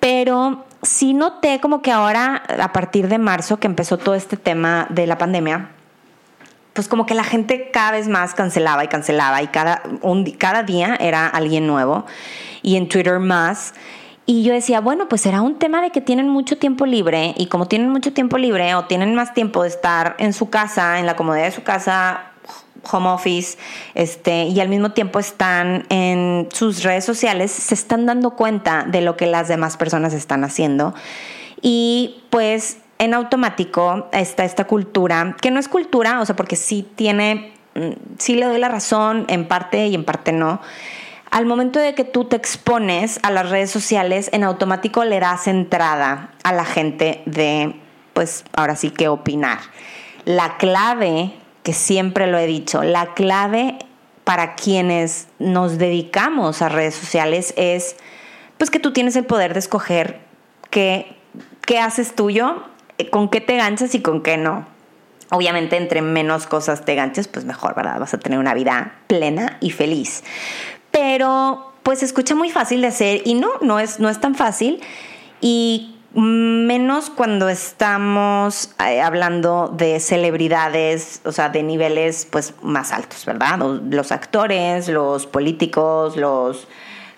Pero 0.00 0.64
sí 0.82 1.14
noté 1.14 1.60
como 1.60 1.82
que 1.82 1.92
ahora, 1.92 2.42
a 2.60 2.72
partir 2.72 3.08
de 3.08 3.18
marzo, 3.18 3.58
que 3.58 3.66
empezó 3.66 3.96
todo 3.96 4.14
este 4.14 4.36
tema 4.36 4.86
de 4.90 5.06
la 5.06 5.18
pandemia, 5.18 5.70
pues 6.72 6.88
como 6.88 7.06
que 7.06 7.14
la 7.14 7.24
gente 7.24 7.70
cada 7.72 7.92
vez 7.92 8.06
más 8.06 8.34
cancelaba 8.34 8.84
y 8.84 8.88
cancelaba 8.88 9.42
y 9.42 9.48
cada, 9.48 9.82
un, 10.02 10.30
cada 10.32 10.62
día 10.62 10.96
era 11.00 11.26
alguien 11.26 11.66
nuevo. 11.66 12.04
Y 12.62 12.76
en 12.76 12.88
Twitter 12.88 13.18
más. 13.18 13.72
Y 14.28 14.42
yo 14.42 14.52
decía, 14.52 14.80
bueno, 14.80 15.08
pues 15.08 15.20
será 15.20 15.40
un 15.40 15.54
tema 15.56 15.80
de 15.80 15.90
que 15.90 16.00
tienen 16.00 16.28
mucho 16.28 16.58
tiempo 16.58 16.84
libre 16.84 17.32
y 17.38 17.46
como 17.46 17.68
tienen 17.68 17.90
mucho 17.90 18.12
tiempo 18.12 18.38
libre 18.38 18.74
o 18.74 18.84
tienen 18.86 19.14
más 19.14 19.32
tiempo 19.34 19.62
de 19.62 19.68
estar 19.68 20.16
en 20.18 20.32
su 20.32 20.50
casa, 20.50 20.98
en 20.98 21.06
la 21.06 21.14
comodidad 21.14 21.44
de 21.44 21.52
su 21.52 21.62
casa, 21.62 22.32
home 22.90 23.08
office, 23.08 23.56
este, 23.94 24.44
y 24.44 24.58
al 24.58 24.68
mismo 24.68 24.90
tiempo 24.90 25.20
están 25.20 25.86
en 25.90 26.48
sus 26.52 26.82
redes 26.82 27.04
sociales, 27.04 27.52
se 27.52 27.74
están 27.74 28.04
dando 28.04 28.30
cuenta 28.30 28.84
de 28.84 29.00
lo 29.00 29.16
que 29.16 29.26
las 29.26 29.46
demás 29.46 29.76
personas 29.76 30.12
están 30.12 30.42
haciendo. 30.42 30.92
Y 31.62 32.24
pues 32.30 32.78
en 32.98 33.14
automático 33.14 34.08
está 34.10 34.44
esta 34.44 34.66
cultura, 34.66 35.36
que 35.40 35.52
no 35.52 35.60
es 35.60 35.68
cultura, 35.68 36.20
o 36.20 36.26
sea, 36.26 36.34
porque 36.34 36.56
sí 36.56 36.84
tiene, 36.96 37.52
mm, 37.74 37.92
sí 38.18 38.34
le 38.34 38.46
doy 38.46 38.58
la 38.58 38.68
razón 38.68 39.24
en 39.28 39.46
parte 39.46 39.86
y 39.86 39.94
en 39.94 40.04
parte 40.04 40.32
no 40.32 40.60
al 41.30 41.46
momento 41.46 41.78
de 41.78 41.94
que 41.94 42.04
tú 42.04 42.24
te 42.24 42.36
expones 42.36 43.18
a 43.22 43.30
las 43.30 43.50
redes 43.50 43.70
sociales, 43.70 44.30
en 44.32 44.44
automático 44.44 45.04
le 45.04 45.20
das 45.20 45.46
entrada 45.48 46.30
a 46.44 46.52
la 46.52 46.64
gente 46.64 47.22
de, 47.26 47.74
pues 48.12 48.44
ahora 48.54 48.76
sí 48.76 48.90
que 48.90 49.08
opinar. 49.08 49.58
La 50.24 50.56
clave, 50.56 51.32
que 51.62 51.72
siempre 51.72 52.26
lo 52.26 52.38
he 52.38 52.46
dicho, 52.46 52.82
la 52.82 53.14
clave 53.14 53.78
para 54.24 54.54
quienes 54.54 55.28
nos 55.38 55.78
dedicamos 55.78 56.62
a 56.62 56.68
redes 56.68 56.94
sociales 56.94 57.54
es, 57.56 57.96
pues 58.58 58.70
que 58.70 58.80
tú 58.80 58.92
tienes 58.92 59.14
el 59.16 59.24
poder 59.24 59.52
de 59.52 59.60
escoger 59.60 60.20
qué, 60.70 61.16
qué 61.64 61.78
haces 61.80 62.14
tuyo, 62.14 62.62
con 63.10 63.28
qué 63.28 63.40
te 63.40 63.56
ganchas 63.56 63.94
y 63.94 64.00
con 64.00 64.22
qué 64.22 64.36
no. 64.36 64.66
Obviamente, 65.30 65.76
entre 65.76 66.02
menos 66.02 66.46
cosas 66.46 66.84
te 66.84 66.94
ganches, 66.94 67.26
pues 67.26 67.44
mejor, 67.44 67.74
¿verdad? 67.74 67.98
Vas 67.98 68.14
a 68.14 68.18
tener 68.18 68.38
una 68.38 68.54
vida 68.54 68.94
plena 69.08 69.58
y 69.60 69.70
feliz 69.70 70.22
pero 71.06 71.72
pues 71.84 72.00
se 72.00 72.04
escucha 72.04 72.34
muy 72.34 72.50
fácil 72.50 72.80
de 72.80 72.88
hacer 72.88 73.22
y 73.24 73.34
no, 73.34 73.48
no 73.60 73.78
es, 73.78 74.00
no 74.00 74.08
es 74.08 74.20
tan 74.20 74.34
fácil 74.34 74.80
y 75.40 75.94
menos 76.14 77.10
cuando 77.10 77.48
estamos 77.48 78.74
eh, 78.84 79.00
hablando 79.00 79.68
de 79.68 80.00
celebridades, 80.00 81.20
o 81.24 81.30
sea, 81.30 81.48
de 81.48 81.62
niveles 81.62 82.26
pues 82.28 82.54
más 82.60 82.90
altos, 82.90 83.24
¿verdad? 83.24 83.60
Los 83.88 84.10
actores, 84.10 84.88
los 84.88 85.26
políticos, 85.26 86.16
los 86.16 86.66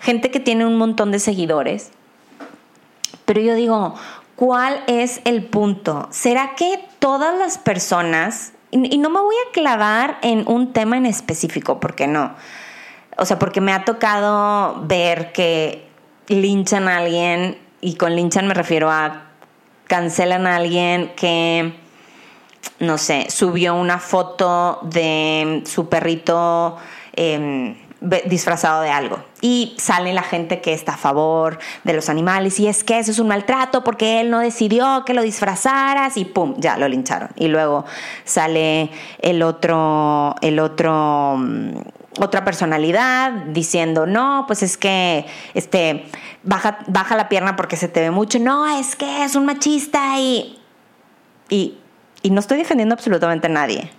gente 0.01 0.29
que 0.29 0.39
tiene 0.39 0.67
un 0.67 0.77
montón 0.77 1.11
de 1.11 1.17
seguidores. 1.17 1.89
Pero 3.25 3.41
yo 3.41 3.55
digo, 3.55 3.95
¿cuál 4.35 4.83
es 4.85 5.21
el 5.25 5.45
punto? 5.45 6.07
¿Será 6.11 6.53
que 6.55 6.79
todas 6.99 7.35
las 7.39 7.57
personas, 7.57 8.53
y 8.69 8.99
no 8.99 9.09
me 9.09 9.19
voy 9.19 9.35
a 9.47 9.51
clavar 9.51 10.19
en 10.21 10.47
un 10.47 10.73
tema 10.73 10.95
en 10.95 11.07
específico, 11.07 11.79
porque 11.79 12.05
no, 12.05 12.35
o 13.19 13.25
sea, 13.25 13.39
porque 13.39 13.61
me 13.61 13.73
ha 13.73 13.85
tocado 13.85 14.81
ver 14.85 15.31
que 15.31 15.87
linchan 16.27 16.87
a 16.87 16.97
alguien, 16.97 17.57
y 17.81 17.95
con 17.95 18.15
linchan 18.15 18.47
me 18.47 18.53
refiero 18.53 18.89
a 18.89 19.25
cancelan 19.87 20.45
a 20.45 20.55
alguien 20.55 21.13
que, 21.15 21.73
no 22.79 22.97
sé, 22.97 23.27
subió 23.29 23.73
una 23.73 23.97
foto 23.97 24.79
de 24.83 25.63
su 25.65 25.89
perrito 25.89 26.77
em, 27.13 27.75
disfrazado 28.25 28.81
de 28.81 28.91
algo. 28.91 29.19
Y 29.41 29.75
sale 29.77 30.13
la 30.13 30.21
gente 30.21 30.61
que 30.61 30.73
está 30.73 30.93
a 30.93 30.97
favor 30.97 31.57
de 31.83 31.93
los 31.93 32.07
animales 32.07 32.59
y 32.59 32.67
es 32.67 32.83
que 32.83 32.99
eso 32.99 33.11
es 33.11 33.19
un 33.19 33.27
maltrato 33.27 33.83
porque 33.83 34.21
él 34.21 34.29
no 34.29 34.39
decidió 34.39 35.03
que 35.05 35.13
lo 35.13 35.21
disfrazaras 35.21 36.15
y 36.17 36.25
pum, 36.25 36.55
ya 36.59 36.77
lo 36.77 36.87
lincharon. 36.87 37.29
Y 37.35 37.47
luego 37.47 37.85
sale 38.23 38.91
el 39.19 39.41
otro, 39.41 40.35
el 40.41 40.59
otro, 40.59 41.35
mm, 41.37 41.79
otra 42.17 42.43
personalidad 42.43 43.31
diciendo, 43.31 44.05
no, 44.05 44.45
pues 44.47 44.63
es 44.63 44.77
que 44.77 45.25
este, 45.53 46.05
baja, 46.43 46.79
baja 46.87 47.15
la 47.15 47.29
pierna 47.29 47.55
porque 47.55 47.75
se 47.75 47.87
te 47.87 48.01
ve 48.01 48.11
mucho. 48.11 48.39
No, 48.39 48.67
es 48.67 48.95
que 48.95 49.23
es 49.23 49.35
un 49.35 49.45
machista 49.45 50.19
y, 50.19 50.59
y, 51.49 51.77
y 52.21 52.31
no 52.31 52.39
estoy 52.39 52.57
defendiendo 52.57 52.93
absolutamente 52.93 53.47
a 53.47 53.51
nadie, 53.51 53.91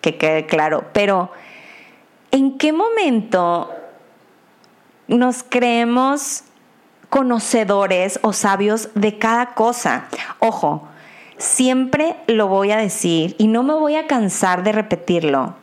que 0.00 0.16
quede 0.16 0.46
claro, 0.46 0.84
pero 0.92 1.30
¿en 2.30 2.58
qué 2.58 2.72
momento 2.72 3.70
nos 5.06 5.42
creemos 5.42 6.44
conocedores 7.08 8.18
o 8.22 8.32
sabios 8.32 8.88
de 8.94 9.18
cada 9.18 9.54
cosa? 9.54 10.06
Ojo, 10.40 10.88
siempre 11.38 12.16
lo 12.26 12.48
voy 12.48 12.72
a 12.72 12.76
decir 12.76 13.36
y 13.38 13.48
no 13.48 13.62
me 13.62 13.74
voy 13.74 13.96
a 13.96 14.06
cansar 14.06 14.62
de 14.62 14.72
repetirlo. 14.72 15.54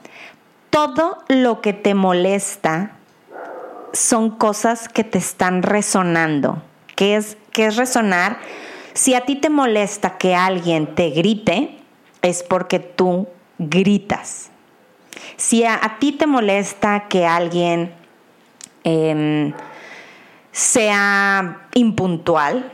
Todo 0.71 1.19
lo 1.27 1.61
que 1.61 1.73
te 1.73 1.93
molesta 1.93 2.93
son 3.93 4.31
cosas 4.31 4.89
que 4.89 5.03
te 5.03 5.19
están 5.19 5.61
resonando. 5.61 6.63
¿Qué 6.95 7.15
es, 7.15 7.37
qué 7.51 7.67
es 7.67 7.75
resonar? 7.75 8.39
Si 8.93 9.13
a 9.13 9.21
ti 9.21 9.35
te 9.35 9.49
molesta 9.49 10.17
que 10.17 10.33
alguien 10.33 10.95
te 10.95 11.11
grite, 11.11 11.77
es 12.21 12.41
porque 12.41 12.79
tú 12.79 13.27
gritas. 13.57 14.49
Si 15.37 15.63
a, 15.65 15.97
ti 15.99 16.13
te 16.13 16.25
molesta 16.25 17.07
que 17.07 17.25
alguien 17.25 17.93
em, 18.83 19.53
sea 20.51 21.67
impuntual, 21.73 22.71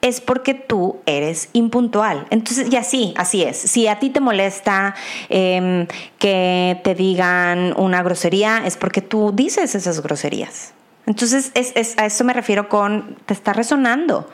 es 0.00 0.20
porque 0.20 0.54
tú 0.54 0.96
eres 1.06 1.48
impuntual. 1.52 2.26
Entonces, 2.30 2.72
y 2.72 2.76
así, 2.76 3.14
así 3.16 3.42
es. 3.42 3.56
Si 3.56 3.88
a 3.88 3.98
ti 3.98 4.10
te 4.10 4.20
molesta 4.20 4.94
em, 5.28 5.86
que 6.18 6.80
te 6.84 6.94
digan 6.94 7.74
una 7.76 8.02
grosería, 8.02 8.62
es 8.64 8.76
porque 8.76 9.02
tú 9.02 9.32
dices 9.34 9.74
esas 9.74 10.00
groserías. 10.00 10.72
Entonces, 11.06 11.52
a 11.96 12.06
eso 12.06 12.24
me 12.24 12.32
refiero 12.32 12.68
con, 12.68 13.16
te 13.24 13.32
está 13.32 13.52
resonando. 13.52 14.28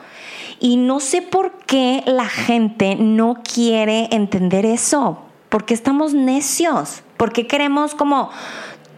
Y 0.59 0.77
no 0.77 0.99
sé 0.99 1.21
por 1.21 1.57
qué 1.65 2.03
la 2.05 2.27
gente 2.27 2.95
no 2.95 3.41
quiere 3.43 4.09
entender 4.11 4.65
eso, 4.65 5.21
porque 5.49 5.73
estamos 5.73 6.13
necios. 6.13 7.01
¿Por 7.17 7.31
qué 7.31 7.47
queremos 7.47 7.95
como 7.95 8.29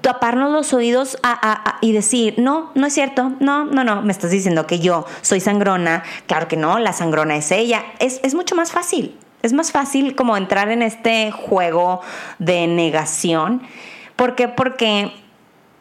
taparnos 0.01 0.51
los 0.51 0.73
oídos 0.73 1.17
y 1.81 1.91
decir, 1.91 2.35
no, 2.37 2.71
no 2.75 2.87
es 2.87 2.93
cierto, 2.93 3.33
no, 3.39 3.65
no, 3.65 3.83
no, 3.83 4.01
me 4.01 4.11
estás 4.11 4.31
diciendo 4.31 4.67
que 4.67 4.79
yo 4.79 5.05
soy 5.21 5.39
sangrona, 5.39 6.03
claro 6.27 6.47
que 6.47 6.57
no, 6.57 6.79
la 6.79 6.93
sangrona 6.93 7.35
es 7.35 7.51
ella, 7.51 7.83
es, 7.99 8.19
es 8.23 8.35
mucho 8.35 8.55
más 8.55 8.71
fácil, 8.71 9.17
es 9.41 9.53
más 9.53 9.71
fácil 9.71 10.15
como 10.15 10.37
entrar 10.37 10.69
en 10.69 10.81
este 10.81 11.31
juego 11.31 12.01
de 12.39 12.67
negación, 12.67 13.61
¿por 14.15 14.35
qué? 14.35 14.47
Porque, 14.47 15.13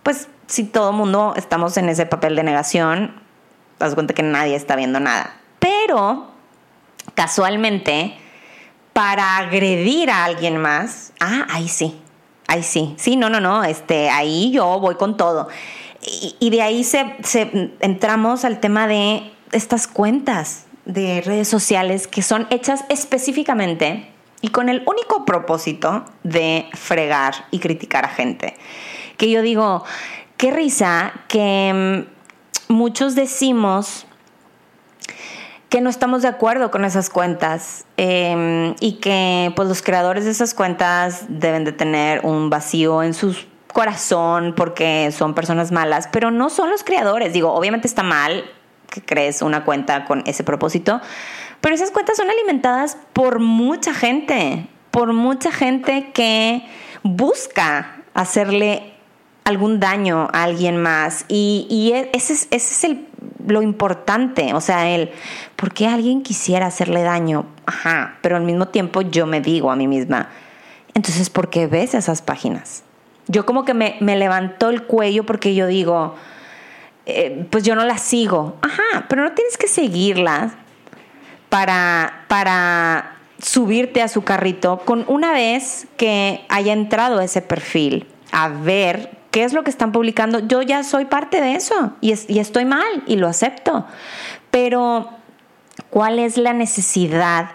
pues, 0.02 0.28
si 0.46 0.64
todo 0.64 0.92
mundo 0.92 1.34
estamos 1.36 1.76
en 1.76 1.88
ese 1.88 2.06
papel 2.06 2.36
de 2.36 2.42
negación, 2.42 3.20
das 3.78 3.94
cuenta 3.94 4.14
que 4.14 4.22
nadie 4.22 4.56
está 4.56 4.76
viendo 4.76 5.00
nada, 5.00 5.36
pero 5.58 6.30
casualmente, 7.14 8.16
para 8.92 9.36
agredir 9.36 10.10
a 10.10 10.24
alguien 10.24 10.56
más, 10.56 11.12
ah, 11.20 11.46
ahí 11.50 11.68
sí, 11.68 12.00
Ahí 12.48 12.62
sí, 12.62 12.94
sí, 12.96 13.16
no, 13.16 13.28
no, 13.28 13.40
no, 13.40 13.64
este, 13.64 14.08
ahí 14.08 14.52
yo 14.52 14.78
voy 14.78 14.94
con 14.94 15.16
todo. 15.16 15.48
Y, 16.40 16.50
de 16.50 16.62
ahí 16.62 16.84
se, 16.84 17.16
entramos 17.80 18.44
al 18.44 18.60
tema 18.60 18.86
de 18.86 19.32
estas 19.50 19.88
cuentas 19.88 20.66
de 20.84 21.20
redes 21.20 21.48
sociales 21.48 22.06
que 22.06 22.22
son 22.22 22.46
hechas 22.50 22.84
específicamente 22.88 24.08
y 24.40 24.48
con 24.48 24.68
el 24.68 24.84
único 24.86 25.24
propósito 25.24 26.04
de 26.22 26.66
fregar 26.74 27.46
y 27.50 27.58
criticar 27.58 28.04
a 28.04 28.08
gente. 28.08 28.56
Que 29.16 29.28
yo 29.30 29.42
digo, 29.42 29.82
qué 30.36 30.52
risa 30.52 31.12
que 31.26 32.04
mm, 32.68 32.72
muchos 32.72 33.16
decimos 33.16 34.06
que 35.76 35.82
no 35.82 35.90
estamos 35.90 36.22
de 36.22 36.28
acuerdo 36.28 36.70
con 36.70 36.86
esas 36.86 37.10
cuentas 37.10 37.84
em, 37.98 38.74
y 38.80 38.92
que 38.92 39.52
pues 39.54 39.68
los 39.68 39.82
creadores 39.82 40.24
de 40.24 40.30
esas 40.30 40.54
cuentas 40.54 41.26
deben 41.28 41.64
de 41.66 41.72
tener 41.72 42.24
un 42.24 42.48
vacío 42.48 43.02
en 43.02 43.12
su 43.12 43.36
corazón 43.74 44.54
porque 44.56 45.12
son 45.12 45.34
personas 45.34 45.72
malas, 45.72 46.08
pero 46.10 46.30
no 46.30 46.48
son 46.48 46.70
los 46.70 46.82
creadores. 46.82 47.34
Digo, 47.34 47.52
obviamente 47.52 47.86
está 47.86 48.02
mal 48.02 48.50
que 48.88 49.02
crees 49.02 49.42
una 49.42 49.66
cuenta 49.66 50.06
con 50.06 50.22
ese 50.24 50.44
propósito, 50.44 51.02
pero 51.60 51.74
esas 51.74 51.90
cuentas 51.90 52.16
son 52.16 52.30
alimentadas 52.30 52.96
por 53.12 53.38
mucha 53.38 53.92
gente, 53.92 54.68
por 54.90 55.12
mucha 55.12 55.52
gente 55.52 56.10
que 56.14 56.66
busca 57.02 58.02
hacerle 58.14 58.94
algún 59.44 59.78
daño 59.78 60.28
a 60.32 60.44
alguien 60.44 60.78
más. 60.78 61.26
Y, 61.28 61.92
e, 61.94 62.10
ese, 62.14 62.32
es, 62.32 62.48
ese 62.50 62.72
es 62.72 62.84
el, 62.84 63.06
lo 63.46 63.62
importante. 63.62 64.54
O 64.54 64.60
sea, 64.60 64.90
el 64.90 65.10
por 65.56 65.72
qué 65.72 65.86
alguien 65.86 66.22
quisiera 66.22 66.66
hacerle 66.66 67.02
daño. 67.02 67.46
Ajá, 67.66 68.18
pero 68.22 68.36
al 68.36 68.42
mismo 68.42 68.68
tiempo 68.68 69.02
yo 69.02 69.26
me 69.26 69.40
digo 69.40 69.70
a 69.70 69.76
mí 69.76 69.88
misma, 69.88 70.28
entonces, 70.94 71.28
¿por 71.28 71.50
qué 71.50 71.66
ves 71.66 71.94
esas 71.94 72.22
páginas? 72.22 72.82
Yo 73.28 73.44
como 73.44 73.66
que 73.66 73.74
me, 73.74 73.98
levantó 74.00 74.70
el 74.70 74.84
cuello 74.84 75.26
porque 75.26 75.54
yo 75.54 75.66
digo, 75.66 76.14
eh, 77.04 77.46
pues 77.50 77.64
yo 77.64 77.74
no 77.74 77.84
las 77.84 78.00
sigo. 78.00 78.56
Ajá, 78.62 79.06
pero 79.08 79.22
no 79.22 79.32
tienes 79.32 79.58
que 79.58 79.68
seguirlas 79.68 80.52
para, 81.50 82.24
para 82.28 83.16
subirte 83.42 84.00
a 84.00 84.08
su 84.08 84.24
carrito 84.24 84.78
con 84.86 85.04
una 85.06 85.32
vez 85.32 85.86
que 85.96 86.46
haya 86.48 86.72
entrado 86.72 87.20
ese 87.20 87.42
perfil 87.42 88.06
a 88.32 88.48
ver 88.48 89.15
qué 89.36 89.44
es 89.44 89.52
lo 89.52 89.64
que 89.64 89.70
están 89.70 89.92
publicando. 89.92 90.38
Yo 90.38 90.62
ya 90.62 90.82
soy 90.82 91.04
parte 91.04 91.42
de 91.42 91.56
eso 91.56 91.92
y, 92.00 92.12
estoy 92.12 92.64
mal 92.64 93.04
y 93.06 93.16
lo 93.16 93.28
acepto. 93.28 93.84
Pero, 94.50 95.10
¿cuál 95.90 96.18
es 96.18 96.38
la 96.38 96.54
necesidad 96.54 97.50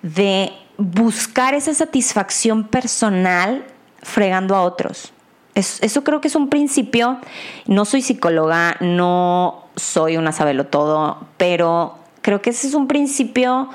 de 0.00 0.52
buscar 0.78 1.54
esa 1.54 1.74
satisfacción 1.74 2.68
personal 2.68 3.64
fregando 4.00 4.54
a 4.54 4.62
otros? 4.62 5.12
eso 5.56 6.04
creo 6.04 6.20
que 6.20 6.28
es 6.28 6.36
un 6.36 6.50
principio. 6.50 7.18
No 7.66 7.84
soy 7.84 8.02
psicóloga, 8.02 8.76
no 8.78 9.64
soy 9.74 10.16
una 10.16 10.30
todo, 10.66 11.26
pero 11.36 11.98
creo 12.22 12.42
que 12.42 12.50
ese 12.50 12.68
es 12.68 12.74
un 12.74 12.86
principio 12.86 13.70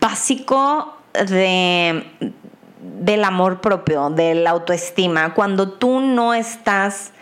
básico 0.00 0.96
de, 1.14 2.04
del 2.82 3.24
amor 3.24 3.60
propio, 3.60 4.10
de 4.10 4.34
la 4.34 4.50
autoestima, 4.50 5.34
cuando 5.34 5.72
tú 5.72 6.00
no 6.00 6.34
estás 6.34 7.12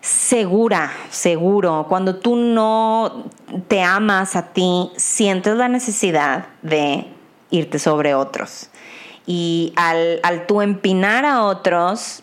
segura, 0.00 0.92
seguro, 1.10 1.86
cuando 1.88 2.16
tú 2.16 2.36
no 2.36 3.24
te 3.68 3.82
amas 3.82 4.36
a 4.36 4.52
ti, 4.52 4.90
sientes 4.96 5.56
la 5.56 5.68
necesidad 5.68 6.46
de 6.62 7.06
irte 7.50 7.78
sobre 7.78 8.14
otros. 8.14 8.70
Y 9.26 9.72
al, 9.76 10.20
al 10.22 10.46
tú 10.46 10.62
empinar 10.62 11.24
a 11.24 11.42
otros 11.42 12.22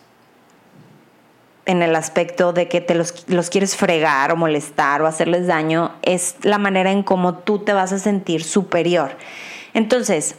en 1.66 1.82
el 1.82 1.96
aspecto 1.96 2.52
de 2.52 2.68
que 2.68 2.80
te 2.80 2.94
los, 2.94 3.28
los, 3.28 3.50
quieres 3.50 3.76
fregar 3.76 4.32
o 4.32 4.36
molestar 4.36 5.02
o 5.02 5.06
hacerles 5.06 5.46
daño, 5.46 5.92
es 6.02 6.36
la 6.42 6.58
manera 6.58 6.90
en 6.90 7.02
cómo 7.02 7.34
tú 7.38 7.58
te 7.58 7.72
vas 7.72 7.92
a 7.92 7.98
sentir 7.98 8.44
superior. 8.44 9.16
Entonces, 9.72 10.36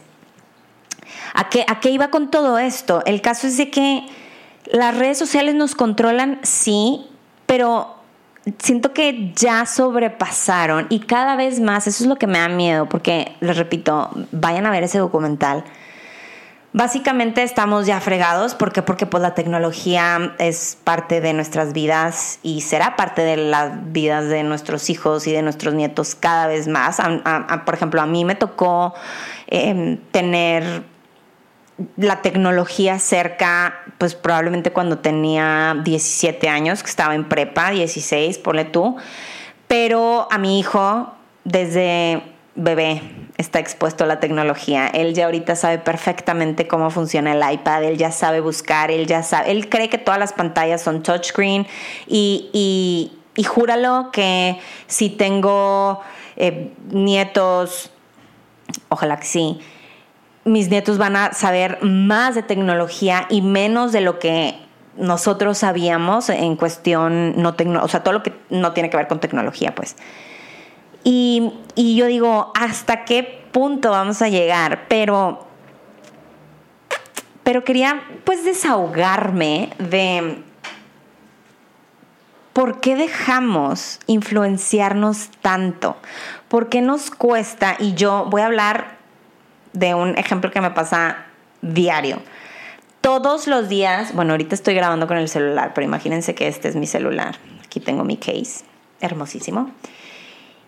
¿A 1.38 1.50
qué, 1.50 1.66
¿A 1.68 1.80
qué 1.80 1.90
iba 1.90 2.08
con 2.08 2.30
todo 2.30 2.58
esto? 2.58 3.02
El 3.04 3.20
caso 3.20 3.46
es 3.46 3.58
de 3.58 3.70
que 3.70 4.06
las 4.72 4.96
redes 4.96 5.18
sociales 5.18 5.54
nos 5.54 5.74
controlan, 5.74 6.40
sí, 6.42 7.06
pero 7.44 7.94
siento 8.58 8.94
que 8.94 9.32
ya 9.34 9.66
sobrepasaron 9.66 10.86
y 10.88 11.00
cada 11.00 11.36
vez 11.36 11.60
más, 11.60 11.86
eso 11.86 12.04
es 12.04 12.08
lo 12.08 12.16
que 12.16 12.26
me 12.26 12.38
da 12.38 12.48
miedo, 12.48 12.88
porque 12.88 13.32
les 13.40 13.56
repito, 13.56 14.10
vayan 14.32 14.64
a 14.64 14.70
ver 14.70 14.84
ese 14.84 14.98
documental. 14.98 15.62
Básicamente 16.72 17.42
estamos 17.42 17.86
ya 17.86 18.00
fregados, 18.00 18.54
¿por 18.54 18.72
qué? 18.72 18.80
Porque 18.82 19.04
pues 19.04 19.22
la 19.22 19.34
tecnología 19.34 20.34
es 20.38 20.78
parte 20.84 21.20
de 21.20 21.34
nuestras 21.34 21.74
vidas 21.74 22.38
y 22.42 22.62
será 22.62 22.96
parte 22.96 23.22
de 23.22 23.36
las 23.36 23.92
vidas 23.92 24.28
de 24.28 24.42
nuestros 24.42 24.88
hijos 24.88 25.26
y 25.26 25.32
de 25.32 25.42
nuestros 25.42 25.74
nietos 25.74 26.14
cada 26.14 26.46
vez 26.46 26.66
más. 26.66 26.98
por 27.64 27.74
ejemplo, 27.74 28.00
a 28.00 28.06
mí 28.06 28.24
me 28.24 28.34
tocó 28.34 28.94
em, 29.46 29.98
tener 30.10 30.95
la 31.96 32.22
tecnología 32.22 32.98
cerca, 32.98 33.82
pues 33.98 34.14
probablemente 34.14 34.72
cuando 34.72 34.98
tenía 34.98 35.76
17 35.84 36.48
años, 36.48 36.82
que 36.82 36.88
estaba 36.88 37.14
en 37.14 37.28
prepa, 37.28 37.70
16, 37.70 38.38
ponle 38.38 38.64
tú, 38.64 38.96
pero 39.68 40.28
a 40.30 40.38
mi 40.38 40.58
hijo 40.58 41.12
desde 41.44 42.22
bebé 42.54 43.02
está 43.36 43.58
expuesto 43.58 44.04
a 44.04 44.06
la 44.06 44.20
tecnología. 44.20 44.88
Él 44.88 45.14
ya 45.14 45.26
ahorita 45.26 45.54
sabe 45.56 45.78
perfectamente 45.78 46.66
cómo 46.66 46.90
funciona 46.90 47.32
el 47.32 47.54
iPad, 47.54 47.84
él 47.84 47.98
ya 47.98 48.10
sabe 48.10 48.40
buscar, 48.40 48.90
él 48.90 49.06
ya 49.06 49.22
sabe, 49.22 49.50
él 49.50 49.68
cree 49.68 49.90
que 49.90 49.98
todas 49.98 50.18
las 50.18 50.32
pantallas 50.32 50.82
son 50.82 51.02
touchscreen 51.02 51.66
y, 52.06 52.50
y, 53.36 53.44
júralo 53.44 54.10
que 54.12 54.58
si 54.86 55.10
tengo 55.10 56.00
eh, 56.36 56.72
nietos, 56.88 57.90
ojalá 58.88 59.18
que 59.18 59.26
sí, 59.26 59.60
mis 60.46 60.70
nietos 60.70 60.96
van 60.96 61.16
a 61.16 61.32
saber 61.32 61.82
más 61.82 62.34
de 62.34 62.42
tecnología 62.42 63.26
y 63.28 63.42
menos 63.42 63.92
de 63.92 64.00
lo 64.00 64.18
que 64.18 64.54
nosotros 64.96 65.58
sabíamos 65.58 66.30
en 66.30 66.56
cuestión 66.56 67.34
no 67.36 67.54
tecno, 67.54 67.82
o 67.82 67.88
sea, 67.88 68.02
todo 68.02 68.14
lo 68.14 68.22
que 68.22 68.32
no 68.48 68.72
tiene 68.72 68.88
que 68.88 68.96
ver 68.96 69.08
con 69.08 69.20
tecnología, 69.20 69.74
pues. 69.74 69.96
Y, 71.04 71.52
y 71.74 71.96
yo 71.96 72.06
digo, 72.06 72.52
¿hasta 72.58 73.04
qué 73.04 73.44
punto 73.52 73.90
vamos 73.90 74.22
a 74.22 74.28
llegar? 74.28 74.86
Pero, 74.88 75.46
pero 77.42 77.64
quería 77.64 78.02
pues 78.24 78.44
desahogarme 78.44 79.70
de 79.78 80.42
por 82.52 82.80
qué 82.80 82.96
dejamos 82.96 83.98
influenciarnos 84.06 85.28
tanto, 85.42 85.96
por 86.48 86.68
qué 86.68 86.80
nos 86.80 87.10
cuesta, 87.10 87.76
y 87.78 87.94
yo 87.94 88.26
voy 88.30 88.42
a 88.42 88.46
hablar 88.46 88.95
de 89.76 89.94
un 89.94 90.16
ejemplo 90.18 90.50
que 90.50 90.60
me 90.60 90.70
pasa 90.70 91.26
diario 91.62 92.20
todos 93.06 93.46
los 93.46 93.68
días, 93.68 94.14
bueno, 94.14 94.32
ahorita 94.32 94.56
estoy 94.56 94.74
grabando 94.74 95.06
con 95.06 95.16
el 95.16 95.28
celular, 95.28 95.70
pero 95.76 95.84
imagínense 95.84 96.34
que 96.34 96.48
este 96.48 96.66
es 96.66 96.74
mi 96.74 96.88
celular. 96.88 97.36
Aquí 97.64 97.78
tengo 97.78 98.02
mi 98.02 98.16
case, 98.16 98.64
hermosísimo. 98.98 99.70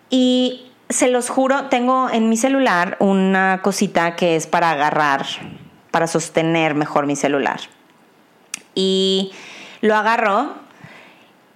Y 0.09 0.71
se 0.87 1.09
los 1.09 1.29
juro, 1.29 1.65
tengo 1.65 2.09
en 2.09 2.29
mi 2.29 2.37
celular 2.37 2.95
una 3.01 3.59
cosita 3.61 4.15
que 4.15 4.37
es 4.37 4.47
para 4.47 4.71
agarrar, 4.71 5.25
para 5.91 6.07
sostener 6.07 6.75
mejor 6.75 7.07
mi 7.07 7.17
celular. 7.17 7.59
Y 8.73 9.33
lo 9.81 9.97
agarro 9.97 10.53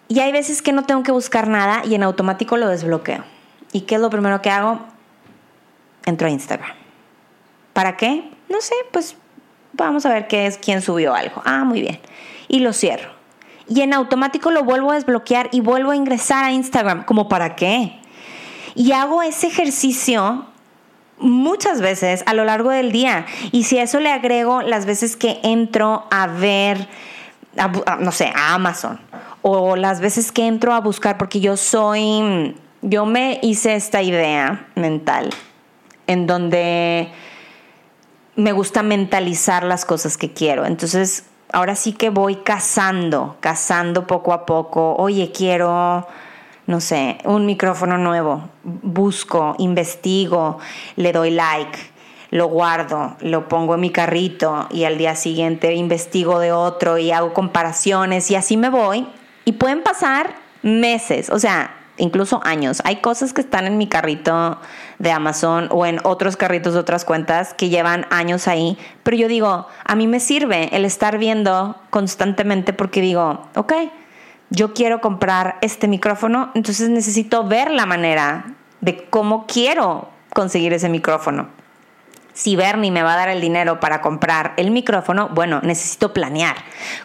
y 0.10 0.19
hay 0.19 0.33
veces 0.33 0.62
que 0.62 0.74
no 0.74 0.83
tengo 0.83 1.03
que 1.03 1.13
buscar 1.13 1.48
nada 1.48 1.81
y 1.86 1.95
en 1.95 2.03
automático 2.03 2.57
lo 2.57 2.67
desbloqueo. 2.67 3.24
¿Y 3.72 3.81
qué 3.83 3.95
es 3.95 4.01
lo 4.01 4.10
primero 4.10 4.41
que 4.41 4.50
hago? 4.50 4.81
Entro 6.05 6.27
a 6.27 6.29
Instagram. 6.29 6.82
¿Para 7.74 7.98
qué? 7.98 8.30
No 8.50 8.62
sé, 8.62 8.75
pues 8.92 9.18
vamos 9.74 10.06
a 10.06 10.13
ver 10.13 10.27
qué 10.27 10.46
es 10.46 10.58
quién 10.58 10.82
subió 10.82 11.13
algo. 11.13 11.42
Ah, 11.44 11.63
muy 11.63 11.82
bien. 11.82 12.00
Y 12.48 12.60
lo 12.60 12.72
cierro. 12.72 13.12
Y 13.68 13.82
en 13.82 13.94
automático 13.94 14.51
lo 14.51 14.63
vuelvo 14.63 14.92
a 14.92 14.96
desbloquear 14.96 15.50
y 15.51 15.62
vuelvo 15.62 15.92
a 15.92 15.96
ingresar 15.96 16.44
a 16.44 16.51
Instagram. 16.51 17.06
¿Como 17.06 17.27
para 17.27 17.56
qué? 17.56 18.00
Y 18.75 18.92
hago 18.92 19.22
ese 19.22 19.48
ejercicio 19.48 20.46
muchas 21.18 21.82
veces 21.82 22.24
a 22.25 22.34
lo 22.34 22.44
largo 22.44 22.70
del 22.70 22.92
día. 22.92 23.25
Y 23.51 23.63
si 23.63 23.77
a 23.77 23.84
eso 23.84 24.00
le 24.00 24.12
agrego 24.12 24.62
las 24.62 24.86
veces 24.86 25.15
que 25.15 25.39
entro 25.44 26.06
a 26.12 26.27
ver, 26.27 26.88
no 28.00 28.12
sé, 28.12 28.32
a 28.36 28.53
Amazon, 28.53 29.00
o 29.42 29.75
las 29.75 30.00
veces 30.00 30.32
que 30.32 30.48
entro 30.48 30.74
a 30.74 30.80
buscar, 30.80 31.18
porque 31.18 31.39
yo 31.39 31.58
soy, 31.58 32.56
yo 32.82 33.06
me 33.06 33.39
hice 33.42 33.75
esta 33.75 34.01
idea 34.01 34.68
mental 34.75 35.30
en 36.08 36.27
donde 36.27 37.10
me 38.35 38.51
gusta 38.51 38.83
mentalizar 38.83 39.63
las 39.63 39.85
cosas 39.85 40.17
que 40.17 40.33
quiero. 40.33 40.65
Entonces, 40.65 41.25
ahora 41.51 41.75
sí 41.75 41.93
que 41.93 42.09
voy 42.09 42.37
cazando, 42.37 43.37
cazando 43.39 44.07
poco 44.07 44.33
a 44.33 44.45
poco. 44.45 44.95
Oye, 44.95 45.31
quiero, 45.31 46.07
no 46.67 46.81
sé, 46.81 47.19
un 47.25 47.45
micrófono 47.45 47.97
nuevo. 47.97 48.49
Busco, 48.63 49.55
investigo, 49.59 50.57
le 50.95 51.11
doy 51.11 51.31
like, 51.31 51.77
lo 52.31 52.47
guardo, 52.47 53.15
lo 53.21 53.47
pongo 53.47 53.75
en 53.75 53.81
mi 53.81 53.91
carrito 53.91 54.67
y 54.71 54.85
al 54.85 54.97
día 54.97 55.15
siguiente 55.15 55.73
investigo 55.75 56.39
de 56.39 56.51
otro 56.51 56.97
y 56.97 57.11
hago 57.11 57.33
comparaciones 57.33 58.31
y 58.31 58.35
así 58.35 58.57
me 58.57 58.69
voy. 58.69 59.07
Y 59.45 59.53
pueden 59.53 59.83
pasar 59.83 60.35
meses, 60.63 61.29
o 61.29 61.37
sea, 61.37 61.82
incluso 61.97 62.41
años. 62.43 62.81
Hay 62.85 62.97
cosas 62.97 63.33
que 63.33 63.41
están 63.41 63.65
en 63.67 63.77
mi 63.77 63.88
carrito 63.88 64.59
de 65.00 65.12
Amazon 65.12 65.67
o 65.71 65.85
en 65.85 66.00
otros 66.03 66.38
carritos 66.38 66.73
de 66.73 66.79
otras 66.79 67.05
cuentas 67.05 67.53
que 67.53 67.69
llevan 67.69 68.05
años 68.09 68.48
ahí, 68.48 68.77
pero 69.03 69.18
yo 69.18 69.27
digo, 69.27 69.68
a 69.83 69.96
mí 69.96 70.07
me 70.07 70.20
sirve 70.20 70.75
el 70.75 70.85
estar 70.85 71.18
viendo 71.18 71.75
constantemente 71.89 72.74
porque 72.74 73.01
digo, 73.01 73.48
ok, 73.55 73.74
yo 74.50 74.74
quiero 74.74 75.01
comprar 75.01 75.57
este 75.61 75.87
micrófono, 75.87 76.51
entonces 76.53 76.89
necesito 76.89 77.44
ver 77.44 77.72
la 77.72 77.85
manera 77.85 78.55
de 78.81 79.05
cómo 79.09 79.46
quiero 79.48 80.09
conseguir 80.33 80.74
ese 80.74 80.89
micrófono 80.89 81.62
si 82.33 82.55
Bernie 82.55 82.91
me 82.91 83.03
va 83.03 83.13
a 83.13 83.17
dar 83.17 83.29
el 83.29 83.41
dinero 83.41 83.79
para 83.79 84.01
comprar 84.01 84.53
el 84.57 84.72
micrófono, 84.72 85.29
bueno, 85.33 85.61
necesito 85.61 86.13
planear. 86.13 86.55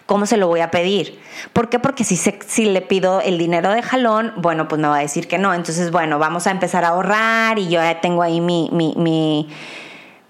¿Cómo 0.07 0.25
se 0.25 0.39
lo 0.39 0.49
voy 0.49 0.61
a 0.61 0.71
pedir? 0.71 1.21
¿Por 1.53 1.69
qué? 1.69 1.79
Porque 1.79 2.03
si, 2.03 2.17
si 2.17 2.65
le 2.65 2.81
pido 2.81 3.21
el 3.21 3.37
dinero 3.37 3.71
de 3.71 3.83
jalón, 3.83 4.33
bueno, 4.37 4.69
pues 4.69 4.81
me 4.81 4.89
va 4.89 4.97
a 4.97 5.01
decir 5.01 5.29
que 5.29 5.37
no. 5.39 5.53
Entonces, 5.53 5.91
bueno, 5.91 6.19
vamos 6.19 6.47
a 6.47 6.51
empezar 6.51 6.85
a 6.85 6.89
ahorrar 6.89 7.59
y 7.59 7.69
yo 7.69 7.81
ya 7.81 8.01
tengo 8.01 8.23
ahí 8.23 8.41
mi, 8.41 8.71
mi, 8.73 8.95
mi, 8.97 9.49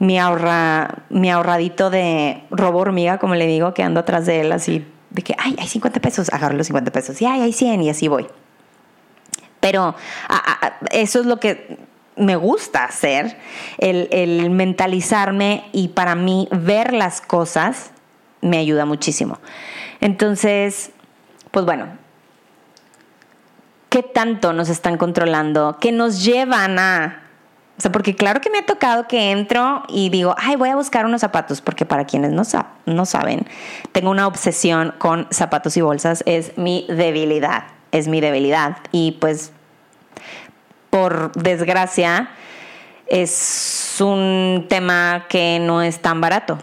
mi, 0.00 0.18
ahorra, 0.18 1.04
mi 1.10 1.30
ahorradito 1.30 1.90
de 1.90 2.42
robo 2.50 2.80
hormiga, 2.80 3.18
como 3.18 3.36
le 3.36 3.46
digo, 3.46 3.74
que 3.74 3.84
ando 3.84 4.00
atrás 4.00 4.26
de 4.26 4.40
él 4.40 4.50
así, 4.50 4.84
de 5.10 5.22
que, 5.22 5.34
ay, 5.38 5.54
hay 5.60 5.68
50 5.68 6.00
pesos, 6.00 6.28
agarro 6.32 6.56
los 6.56 6.66
50 6.66 6.90
pesos, 6.90 7.22
y 7.22 7.26
ay, 7.26 7.42
hay 7.42 7.52
100 7.52 7.82
y 7.82 7.90
así 7.90 8.08
voy. 8.08 8.26
Pero 9.60 9.94
eso 10.92 11.20
es 11.20 11.26
lo 11.26 11.38
que 11.40 11.87
me 12.18 12.36
gusta 12.36 12.84
hacer, 12.84 13.36
el, 13.78 14.50
mentalizarme 14.50 15.64
y 15.72 15.88
para 15.88 16.14
mí 16.14 16.48
ver 16.50 16.92
las 16.92 17.20
cosas 17.20 17.90
me 18.40 18.58
ayuda 18.58 18.84
muchísimo. 18.84 19.38
Entonces, 20.00 20.90
pues 21.50 21.64
bueno, 21.64 21.86
¿qué 23.88 24.02
tanto 24.02 24.52
nos 24.52 24.68
están 24.68 24.96
controlando? 24.96 25.78
¿Qué 25.80 25.92
nos 25.92 26.24
llevan 26.24 26.78
a... 26.78 27.22
O 27.76 27.80
sea, 27.80 27.92
porque 27.92 28.16
claro 28.16 28.40
que 28.40 28.50
me 28.50 28.58
ha 28.58 28.66
tocado 28.66 29.06
que 29.06 29.30
entro 29.30 29.84
y 29.88 30.08
digo, 30.08 30.34
ay, 30.36 30.56
voy 30.56 30.68
a 30.68 30.74
buscar 30.74 31.06
unos 31.06 31.20
zapatos, 31.20 31.60
porque 31.60 31.86
para 31.86 32.06
quienes 32.06 32.32
no, 32.32 32.42
no 32.86 33.06
saben, 33.06 33.46
tengo 33.92 34.10
una 34.10 34.26
obsesión 34.26 34.94
con 34.98 35.28
zapatos 35.30 35.76
y 35.76 35.80
bolsas, 35.80 36.24
es 36.26 36.58
mi 36.58 36.86
debilidad, 36.88 37.66
es 37.92 38.08
mi 38.08 38.20
debilidad. 38.20 38.78
Y 38.90 39.12
pues 39.20 39.52
por 40.90 41.32
desgracia, 41.32 42.30
es 43.06 43.96
un 44.00 44.66
tema 44.68 45.26
que 45.28 45.58
no 45.60 45.82
es 45.82 46.00
tan 46.00 46.20
barato 46.20 46.58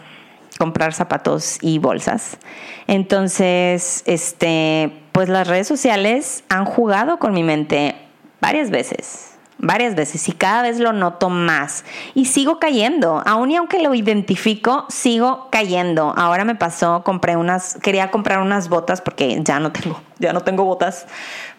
comprar 0.58 0.94
zapatos 0.94 1.58
y 1.60 1.78
bolsas. 1.78 2.38
Entonces, 2.86 4.02
este, 4.06 4.92
pues 5.12 5.28
las 5.28 5.46
redes 5.46 5.68
sociales 5.68 6.44
han 6.48 6.64
jugado 6.64 7.18
con 7.18 7.34
mi 7.34 7.42
mente 7.42 7.94
varias 8.40 8.70
veces, 8.70 9.36
varias 9.58 9.94
veces 9.94 10.28
y 10.28 10.32
cada 10.32 10.62
vez 10.62 10.78
lo 10.78 10.92
noto 10.92 11.30
más 11.30 11.84
y 12.14 12.26
sigo 12.26 12.58
cayendo, 12.58 13.22
aún 13.26 13.50
y 13.50 13.56
aunque 13.56 13.82
lo 13.82 13.94
identifico, 13.94 14.86
sigo 14.88 15.48
cayendo. 15.50 16.14
Ahora 16.16 16.44
me 16.44 16.54
pasó, 16.54 17.02
compré 17.04 17.36
unas, 17.36 17.76
quería 17.82 18.10
comprar 18.10 18.40
unas 18.40 18.68
botas 18.68 19.02
porque 19.02 19.40
ya 19.42 19.60
no 19.60 19.72
tengo, 19.72 20.00
ya 20.18 20.32
no 20.32 20.40
tengo 20.40 20.64
botas 20.64 21.06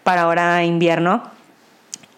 para 0.02 0.22
ahora 0.22 0.64
invierno 0.64 1.37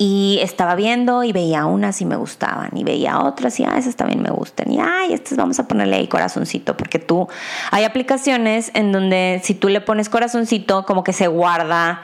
y 0.03 0.39
estaba 0.41 0.77
viendo 0.77 1.25
y 1.25 1.33
veía 1.33 1.67
unas 1.67 2.01
y 2.01 2.07
me 2.07 2.17
gustaban 2.17 2.71
y 2.75 2.85
veía 2.85 3.21
otras 3.21 3.61
y 3.61 3.65
ah, 3.65 3.75
esas 3.77 3.97
también 3.97 4.23
me 4.23 4.31
gustan 4.31 4.73
y 4.73 4.81
ay, 4.81 5.13
estas 5.13 5.37
vamos 5.37 5.61
a 5.61 5.69
ponerle 5.69 5.97
ahí 5.97 6.09
corazoncito 6.09 6.75
porque 6.75 6.99
tú 6.99 7.29
hay 7.71 7.85
aplicaciones 7.85 8.71
en 8.73 8.93
donde 8.93 9.43
si 9.45 9.53
tú 9.53 9.69
le 9.69 9.83
pones 9.83 10.09
corazoncito 10.09 10.87
como 10.87 11.05
que 11.05 11.13
se 11.13 11.27
guarda 11.27 12.01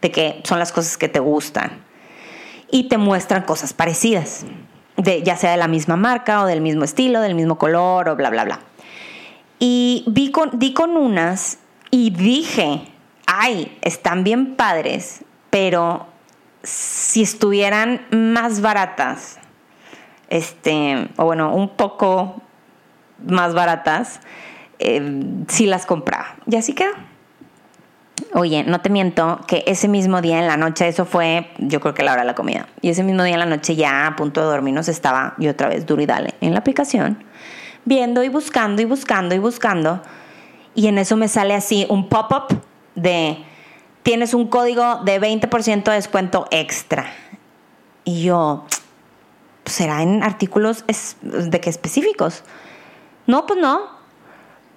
de 0.00 0.12
que 0.12 0.40
son 0.44 0.60
las 0.60 0.70
cosas 0.70 0.96
que 0.96 1.08
te 1.08 1.18
gustan 1.18 1.72
y 2.70 2.84
te 2.84 2.98
muestran 2.98 3.42
cosas 3.42 3.72
parecidas, 3.72 4.46
de, 4.96 5.24
ya 5.24 5.36
sea 5.36 5.50
de 5.50 5.56
la 5.56 5.66
misma 5.66 5.96
marca 5.96 6.44
o 6.44 6.46
del 6.46 6.60
mismo 6.60 6.84
estilo, 6.84 7.20
del 7.20 7.34
mismo 7.34 7.58
color 7.58 8.10
o 8.10 8.14
bla, 8.14 8.30
bla, 8.30 8.44
bla. 8.44 8.60
Y 9.58 10.04
vi 10.06 10.30
con, 10.30 10.56
di 10.60 10.72
con 10.72 10.96
unas 10.96 11.58
y 11.90 12.10
dije, 12.10 12.82
ay, 13.26 13.76
están 13.82 14.22
bien 14.22 14.54
padres, 14.54 15.24
pero 15.50 16.09
si 16.62 17.22
estuvieran 17.22 18.06
más 18.10 18.60
baratas, 18.60 19.38
este, 20.28 21.08
o 21.16 21.24
bueno, 21.24 21.54
un 21.54 21.70
poco 21.70 22.42
más 23.26 23.54
baratas, 23.54 24.20
eh, 24.78 25.22
si 25.48 25.66
las 25.66 25.86
compraba. 25.86 26.36
Y 26.46 26.56
así 26.56 26.72
quedó. 26.72 26.92
Oye, 28.34 28.64
no 28.64 28.80
te 28.80 28.90
miento 28.90 29.40
que 29.46 29.64
ese 29.66 29.88
mismo 29.88 30.20
día 30.20 30.38
en 30.38 30.46
la 30.46 30.56
noche, 30.56 30.86
eso 30.86 31.04
fue 31.04 31.50
yo 31.58 31.80
creo 31.80 31.94
que 31.94 32.02
la 32.02 32.12
hora 32.12 32.22
de 32.22 32.26
la 32.26 32.34
comida, 32.34 32.68
y 32.80 32.90
ese 32.90 33.02
mismo 33.02 33.24
día 33.24 33.34
en 33.34 33.40
la 33.40 33.46
noche 33.46 33.74
ya 33.74 34.06
a 34.06 34.14
punto 34.14 34.40
de 34.40 34.46
dormirnos 34.46 34.88
estaba 34.88 35.34
yo 35.38 35.50
otra 35.50 35.68
vez 35.68 35.86
duro 35.86 36.02
y 36.02 36.06
dale 36.06 36.34
en 36.40 36.52
la 36.52 36.60
aplicación, 36.60 37.24
viendo 37.84 38.22
y 38.22 38.28
buscando 38.28 38.82
y 38.82 38.84
buscando 38.84 39.34
y 39.34 39.38
buscando, 39.38 40.02
y 40.74 40.86
en 40.86 40.98
eso 40.98 41.16
me 41.16 41.28
sale 41.28 41.54
así 41.54 41.86
un 41.88 42.08
pop-up 42.08 42.60
de 42.94 43.44
tienes 44.02 44.34
un 44.34 44.48
código 44.48 44.96
de 45.04 45.20
20% 45.20 45.84
de 45.84 45.92
descuento 45.92 46.46
extra. 46.50 47.12
Y 48.04 48.22
yo, 48.22 48.64
pues 49.64 49.76
será 49.76 50.02
en 50.02 50.22
artículos 50.22 50.84
de 51.22 51.60
que 51.60 51.70
específicos. 51.70 52.42
No, 53.26 53.46
pues 53.46 53.60
no. 53.60 54.00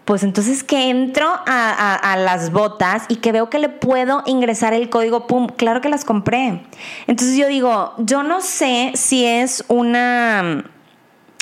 Pues 0.05 0.23
entonces 0.23 0.65
que 0.65 0.89
entro 0.89 1.27
a, 1.45 2.15
las 2.17 2.51
botas 2.51 3.05
y 3.07 3.17
que 3.17 3.31
veo 3.31 3.49
que 3.49 3.57
le 3.57 3.69
puedo 3.69 4.21
ingresar 4.25 4.73
el 4.73 4.89
código 4.89 5.27
PUM, 5.27 5.47
claro 5.47 5.79
que 5.79 5.87
las 5.87 6.03
compré. 6.03 6.61
Entonces 7.07 7.37
yo 7.37 7.47
digo, 7.47 7.93
yo 7.99 8.21
no 8.21 8.41
sé 8.41 8.91
si 8.95 9.25
es 9.25 9.63
una, 9.69 10.65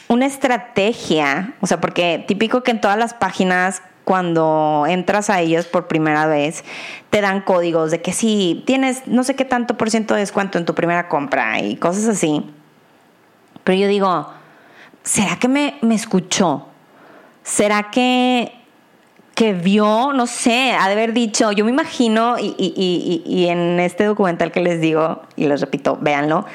una 0.10 0.26
estrategia, 0.28 1.56
o 1.60 1.66
sea, 1.66 1.82
porque 1.82 2.24
típico 2.28 2.62
que 2.62 2.70
en 2.70 2.82
todas 2.82 3.00
las 3.00 3.16
páginas 3.16 3.82
cuando 4.04 4.86
entras 4.88 5.30
a 5.30 5.42
ellos 5.42 5.66
por 5.66 5.88
primera 5.88 6.26
vez, 6.26 6.64
te 7.10 7.22
dan 7.22 7.42
códigos 7.42 7.92
de 7.92 8.02
que 8.02 8.14
si 8.14 8.64
tienes 8.66 9.08
no 9.08 9.24
sé 9.24 9.36
qué 9.36 9.46
tanto 9.46 9.78
por 9.78 9.90
ciento 9.90 10.14
de 10.14 10.22
descuento 10.22 10.58
en 10.58 10.66
tu 10.66 10.76
primera 10.76 11.08
compra 11.08 11.60
y 11.62 11.76
cosas 11.76 12.08
así. 12.08 12.44
Pero 13.64 13.78
yo 13.78 13.88
digo, 13.88 14.28
¿será 15.04 15.38
que 15.38 15.48
me, 15.48 15.76
me 15.82 15.96
escuchó? 15.96 16.68
¿Será 17.44 17.92
que, 17.92 18.52
que 19.36 19.54
vio, 19.54 20.14
no 20.14 20.28
sé, 20.28 20.72
ha 20.72 20.88
de 20.88 20.94
haber 20.94 21.14
dicho, 21.14 21.52
yo 21.52 21.66
me 21.66 21.72
imagino, 21.72 22.38
y, 22.40 22.56
y, 22.58 23.24
y, 23.26 23.48
en 23.48 23.80
este 23.80 24.06
documental 24.06 24.52
que 24.52 24.60
les 24.60 24.80
digo, 24.82 25.24
y 25.36 25.48
les 25.48 25.62
repito, 25.62 25.98
véanlo, 26.00 26.46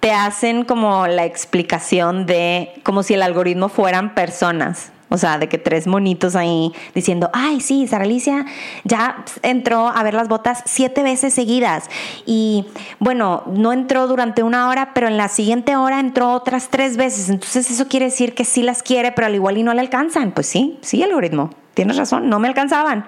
te 0.00 0.12
hacen 0.12 0.64
como 0.64 1.06
la 1.06 1.24
explicación 1.24 2.26
de 2.26 2.74
como 2.84 3.02
si 3.02 3.14
el 3.14 3.22
algoritmo 3.22 3.68
fueran 3.68 4.14
personas. 4.14 4.92
O 5.08 5.18
sea, 5.18 5.38
de 5.38 5.48
que 5.48 5.58
tres 5.58 5.86
monitos 5.86 6.34
ahí 6.34 6.72
diciendo, 6.94 7.30
ay, 7.32 7.60
sí, 7.60 7.86
Sara 7.86 8.04
Alicia 8.04 8.44
ya 8.82 9.24
entró 9.42 9.88
a 9.88 10.02
ver 10.02 10.14
las 10.14 10.26
botas 10.26 10.62
siete 10.66 11.02
veces 11.04 11.32
seguidas. 11.32 11.88
Y 12.26 12.66
bueno, 12.98 13.44
no 13.46 13.72
entró 13.72 14.08
durante 14.08 14.42
una 14.42 14.68
hora, 14.68 14.94
pero 14.94 15.06
en 15.06 15.16
la 15.16 15.28
siguiente 15.28 15.76
hora 15.76 16.00
entró 16.00 16.32
otras 16.32 16.70
tres 16.70 16.96
veces. 16.96 17.28
Entonces 17.28 17.70
eso 17.70 17.86
quiere 17.86 18.06
decir 18.06 18.34
que 18.34 18.44
sí 18.44 18.62
las 18.62 18.82
quiere, 18.82 19.12
pero 19.12 19.28
al 19.28 19.34
igual 19.34 19.58
y 19.58 19.62
no 19.62 19.74
le 19.74 19.80
alcanzan. 19.80 20.32
Pues 20.32 20.48
sí, 20.48 20.78
sí, 20.82 21.02
algoritmo. 21.02 21.50
Tienes 21.74 21.96
razón, 21.96 22.28
no 22.28 22.40
me 22.40 22.48
alcanzaban. 22.48 23.06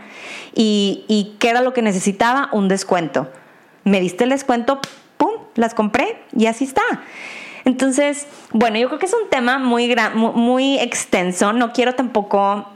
¿Y, 0.54 1.04
y 1.08 1.36
qué 1.40 1.48
era 1.50 1.62
lo 1.62 1.72
que 1.72 1.82
necesitaba? 1.82 2.48
Un 2.52 2.68
descuento. 2.68 3.28
Me 3.82 4.00
diste 4.00 4.24
el 4.24 4.30
descuento, 4.30 4.80
¡pum! 5.16 5.32
Las 5.56 5.74
compré 5.74 6.22
y 6.36 6.46
así 6.46 6.64
está. 6.64 6.82
Entonces, 7.68 8.26
bueno, 8.52 8.78
yo 8.78 8.88
creo 8.88 8.98
que 8.98 9.04
es 9.04 9.12
un 9.12 9.28
tema 9.28 9.58
muy, 9.58 9.94
muy 10.14 10.78
extenso. 10.78 11.52
No 11.52 11.74
quiero 11.74 11.94
tampoco 11.94 12.66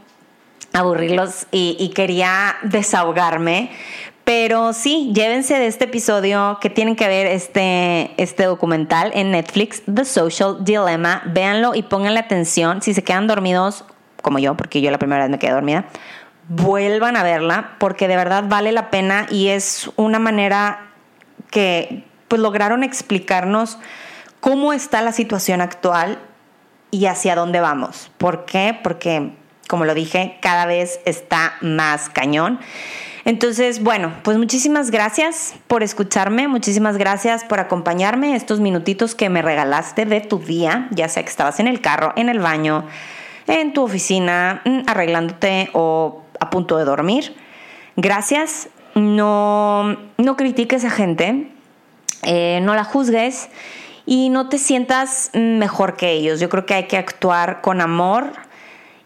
aburrirlos 0.74 1.46
y, 1.50 1.90
quería 1.94 2.57
desahogarme. 2.62 3.70
Pero 4.24 4.74
sí, 4.74 5.11
llévense 5.14 5.59
de 5.59 5.66
este 5.66 5.87
episodio 5.87 6.59
que 6.61 6.68
tienen 6.68 6.94
que 6.94 7.09
ver 7.09 7.26
este, 7.26 8.12
este 8.22 8.44
documental 8.44 9.12
en 9.14 9.31
Netflix, 9.31 9.83
The 9.92 10.05
Social 10.05 10.62
Dilemma. 10.62 11.22
Véanlo 11.24 11.74
y 11.74 11.85
pónganle 11.85 12.20
atención. 12.20 12.83
Si 12.83 12.92
se 12.92 13.02
quedan 13.02 13.26
dormidos, 13.26 13.87
como 14.20 14.40
yo, 14.40 14.59
porque 14.59 14.83
yo 14.83 14.90
la 14.90 14.98
primera 14.98 15.22
vez 15.22 15.31
me 15.31 15.38
quedé 15.38 15.52
dormida, 15.52 15.87
vuelvan 16.50 17.16
a 17.16 17.22
verla 17.22 17.76
porque 17.78 18.09
de 18.09 18.16
verdad 18.16 18.44
vale 18.46 18.72
la 18.72 18.90
pena 18.90 19.26
y 19.31 19.48
es 19.48 19.90
una 19.96 20.18
manera 20.18 20.90
que 21.50 22.05
pues 22.28 22.42
lograron 22.42 22.85
explicarnos 22.85 23.78
cómo 24.42 24.72
está 24.72 25.02
la 25.02 25.12
situación 25.12 25.61
actual 25.61 26.18
y 26.90 27.07
hacia 27.07 27.37
dónde 27.37 27.61
vamos. 27.61 28.11
¿Por 28.18 28.44
qué? 28.44 28.76
Porque, 28.83 29.31
como 29.68 29.85
lo 29.85 29.94
dije, 29.94 30.37
cada 30.42 30.66
vez 30.66 30.98
está 31.05 31.55
más 31.61 32.09
cañón. 32.09 32.59
Entonces, 33.24 33.81
bueno, 33.81 34.12
pues 34.24 34.38
muchísimas 34.38 34.90
gracias 34.90 35.55
por 35.68 35.85
escucharme, 35.85 36.48
muchísimas 36.48 36.98
gracias 36.98 37.44
por 37.44 37.61
acompañarme 37.61 38.35
estos 38.35 38.59
minutitos 38.59 39.14
que 39.14 39.28
me 39.28 39.42
regalaste 39.42 40.07
de 40.07 40.20
tu 40.20 40.40
día, 40.40 40.88
ya 40.90 41.09
sea 41.09 41.22
que 41.22 41.31
estabas 41.31 41.61
en 41.61 41.68
el 41.68 41.81
carro, 41.81 42.12
en 42.16 42.28
el 42.28 42.40
baño, 42.40 42.85
en 43.46 43.72
tu 43.72 43.85
oficina, 43.85 44.61
mm, 44.64 44.81
arreglándote 44.88 45.70
o 45.72 46.24
a 46.40 46.50
punto 46.50 46.78
de 46.78 46.85
dormir. 46.85 47.37
Gracias, 47.94 48.68
no, 48.96 49.96
no 50.16 50.37
critiques 50.37 50.85
a 50.85 50.90
gente, 50.90 51.48
eh, 52.24 52.59
no 52.61 52.74
la 52.74 52.83
juzgues 52.83 53.48
y 54.06 54.28
no 54.30 54.48
te 54.48 54.58
sientas 54.58 55.30
mejor 55.34 55.96
que 55.96 56.12
ellos. 56.12 56.40
Yo 56.40 56.48
creo 56.48 56.66
que 56.66 56.74
hay 56.74 56.86
que 56.86 56.96
actuar 56.96 57.60
con 57.60 57.80
amor 57.80 58.32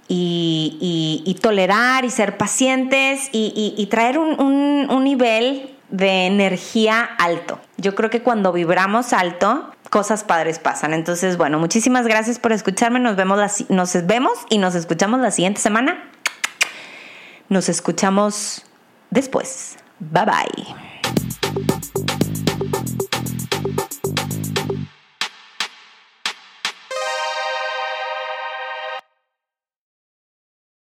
y, 0.08 1.36
tolerar 1.42 2.04
y 2.04 2.10
ser 2.10 2.36
pacientes 2.36 3.28
y, 3.32 3.86
traer 3.90 4.18
un, 4.18 5.04
nivel 5.04 5.76
de 5.90 6.26
energía 6.26 7.02
alto. 7.18 7.60
Yo 7.76 7.94
creo 7.94 8.10
que 8.10 8.22
cuando 8.22 8.52
vibramos 8.52 9.12
alto, 9.12 9.70
cosas 9.90 10.24
padres 10.24 10.58
pasan. 10.58 10.94
Entonces, 10.94 11.36
bueno, 11.36 11.58
muchísimas 11.58 12.06
gracias 12.06 12.38
por 12.38 12.52
escucharme. 12.52 12.98
Nos 12.98 13.16
vemos, 13.16 13.38
nos 13.68 14.06
vemos 14.06 14.32
y 14.50 14.58
nos 14.58 14.74
escuchamos 14.74 15.20
la 15.20 15.30
siguiente 15.30 15.60
semana. 15.60 16.02
Nos 17.48 17.68
escuchamos 17.68 18.64
después. 19.10 19.76
Bye 20.00 20.24
bye. 20.24 22.15